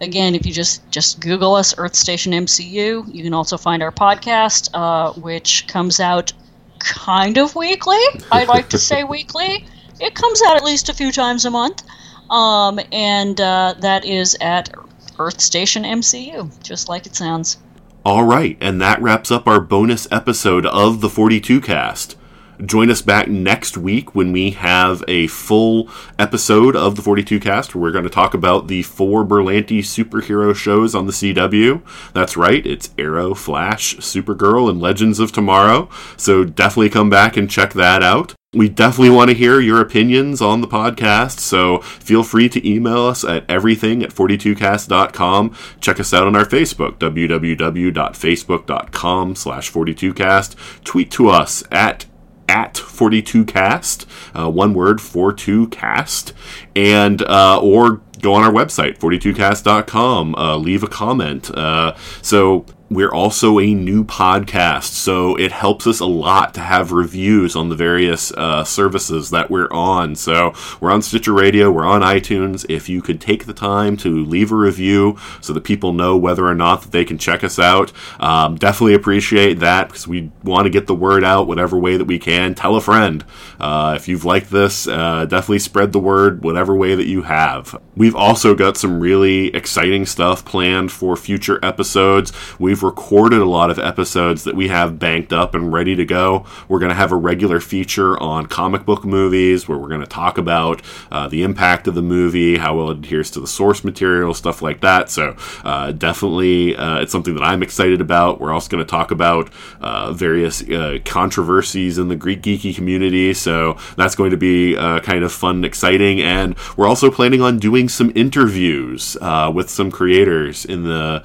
[0.00, 3.92] again, if you just, just Google us, Earth Station MCU, you can also find our
[3.92, 6.32] podcast, uh, which comes out
[6.80, 8.02] kind of weekly.
[8.32, 9.64] I'd like to say weekly.
[10.00, 11.82] It comes out at least a few times a month.
[12.30, 14.74] Um, and uh, that is at
[15.18, 17.56] Earth Station MCU, just like it sounds.
[18.04, 22.16] All right, and that wraps up our bonus episode of the 42 cast.
[22.64, 25.88] Join us back next week when we have a full
[26.18, 30.54] episode of the 42 cast where we're going to talk about the four Berlanti superhero
[30.54, 31.82] shows on the CW.
[32.14, 35.88] That's right, it's Arrow, Flash, Supergirl, and Legends of Tomorrow.
[36.16, 38.34] So definitely come back and check that out.
[38.54, 43.02] We definitely want to hear your opinions on the podcast, so feel free to email
[43.02, 45.54] us at everything at 42cast.com.
[45.82, 50.82] Check us out on our Facebook, www.facebook.com slash 42cast.
[50.82, 52.06] Tweet to us at
[52.48, 56.32] at 42cast, uh, one word, 42cast,
[56.74, 63.12] and uh, or go on our website 42cast.com uh, leave a comment uh, so we're
[63.12, 67.76] also a new podcast, so it helps us a lot to have reviews on the
[67.76, 70.14] various uh, services that we're on.
[70.14, 72.64] So we're on Stitcher Radio, we're on iTunes.
[72.68, 76.46] If you could take the time to leave a review so that people know whether
[76.46, 80.64] or not that they can check us out, um, definitely appreciate that because we want
[80.64, 82.54] to get the word out whatever way that we can.
[82.54, 83.22] Tell a friend.
[83.60, 87.78] Uh, if you've liked this, uh, definitely spread the word whatever way that you have.
[87.96, 92.32] We've also got some really exciting stuff planned for future episodes.
[92.58, 96.44] We've recorded a lot of episodes that we have banked up and ready to go.
[96.68, 100.06] We're going to have a regular feature on comic book movies where we're going to
[100.06, 103.84] talk about uh, the impact of the movie, how well it adheres to the source
[103.84, 105.10] material, stuff like that.
[105.10, 108.40] So, uh, definitely, uh, it's something that I'm excited about.
[108.40, 109.50] We're also going to talk about
[109.80, 113.34] uh, various uh, controversies in the Greek geeky community.
[113.34, 116.20] So, that's going to be uh, kind of fun and exciting.
[116.20, 119.16] And we're also planning on doing some interviews
[119.54, 121.24] with some creators in the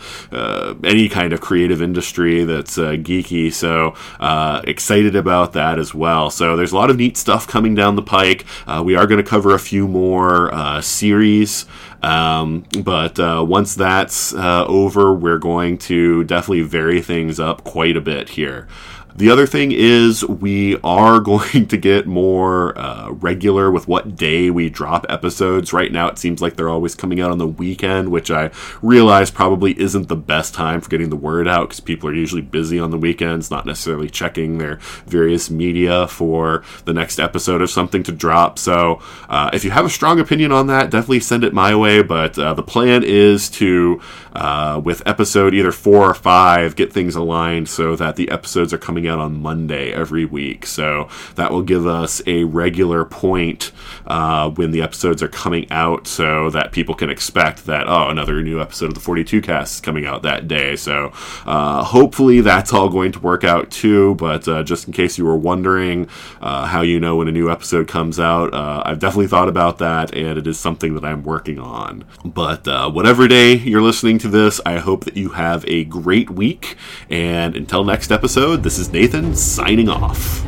[0.83, 3.53] any kind of creative industry that's uh, geeky.
[3.53, 6.29] So uh, excited about that as well.
[6.29, 8.45] So there's a lot of neat stuff coming down the pike.
[8.65, 11.65] Uh, we are going to cover a few more uh, series.
[12.01, 17.95] Um, but uh, once that's uh, over, we're going to definitely vary things up quite
[17.95, 18.67] a bit here.
[19.15, 24.49] The other thing is we are going to get more uh, regular with what day
[24.49, 25.71] we drop episodes.
[25.71, 28.49] Right now, it seems like they're always coming out on the weekend, which I
[28.81, 32.41] realize probably isn't the best time for getting the word out because people are usually
[32.41, 37.69] busy on the weekends, not necessarily checking their various media for the next episode of
[37.69, 38.57] something to drop.
[38.57, 38.99] So,
[39.29, 42.01] uh, if you have a strong opinion on that, definitely send it my way.
[42.01, 44.01] But uh, the plan is to,
[44.33, 48.79] uh, with episode either four or five, get things aligned so that the episodes are
[48.79, 50.65] coming coming out on Monday every week.
[50.65, 53.71] So that will give us a regular point
[54.07, 58.41] uh, when the episodes are coming out so that people can expect that, oh, another
[58.41, 60.75] new episode of the 42 cast is coming out that day.
[60.75, 61.11] So
[61.45, 64.15] uh, hopefully that's all going to work out too.
[64.15, 66.07] But uh, just in case you were wondering
[66.41, 69.79] uh, how you know when a new episode comes out, uh, I've definitely thought about
[69.79, 72.05] that and it is something that I'm working on.
[72.23, 76.29] But uh, whatever day you're listening to this, I hope that you have a great
[76.29, 76.77] week.
[77.09, 80.45] And until next episode, this is Nathan signing off.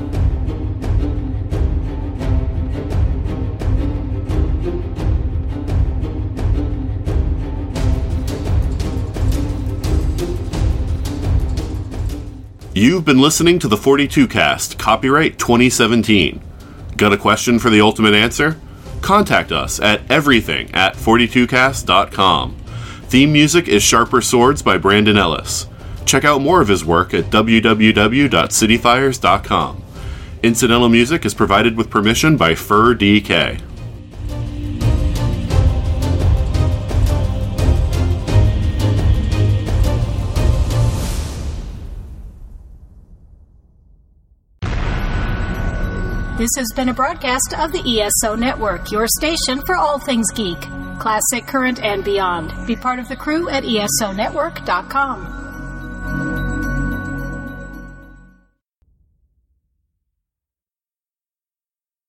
[12.75, 16.39] You've been listening to the 42 cast, copyright 2017.
[16.97, 18.59] Got a question for the ultimate answer?
[19.01, 22.55] Contact us at everything at 42cast.com.
[23.07, 25.65] Theme music is Sharper Swords by Brandon Ellis.
[26.05, 29.83] Check out more of his work at www.cityfires.com.
[30.43, 33.59] Incidental music is provided with permission by Fur DK.
[46.37, 50.59] This has been a broadcast of the ESO Network, your station for all things geek,
[50.99, 52.51] classic, current, and beyond.
[52.67, 55.44] Be part of the crew at ESONetwork.com.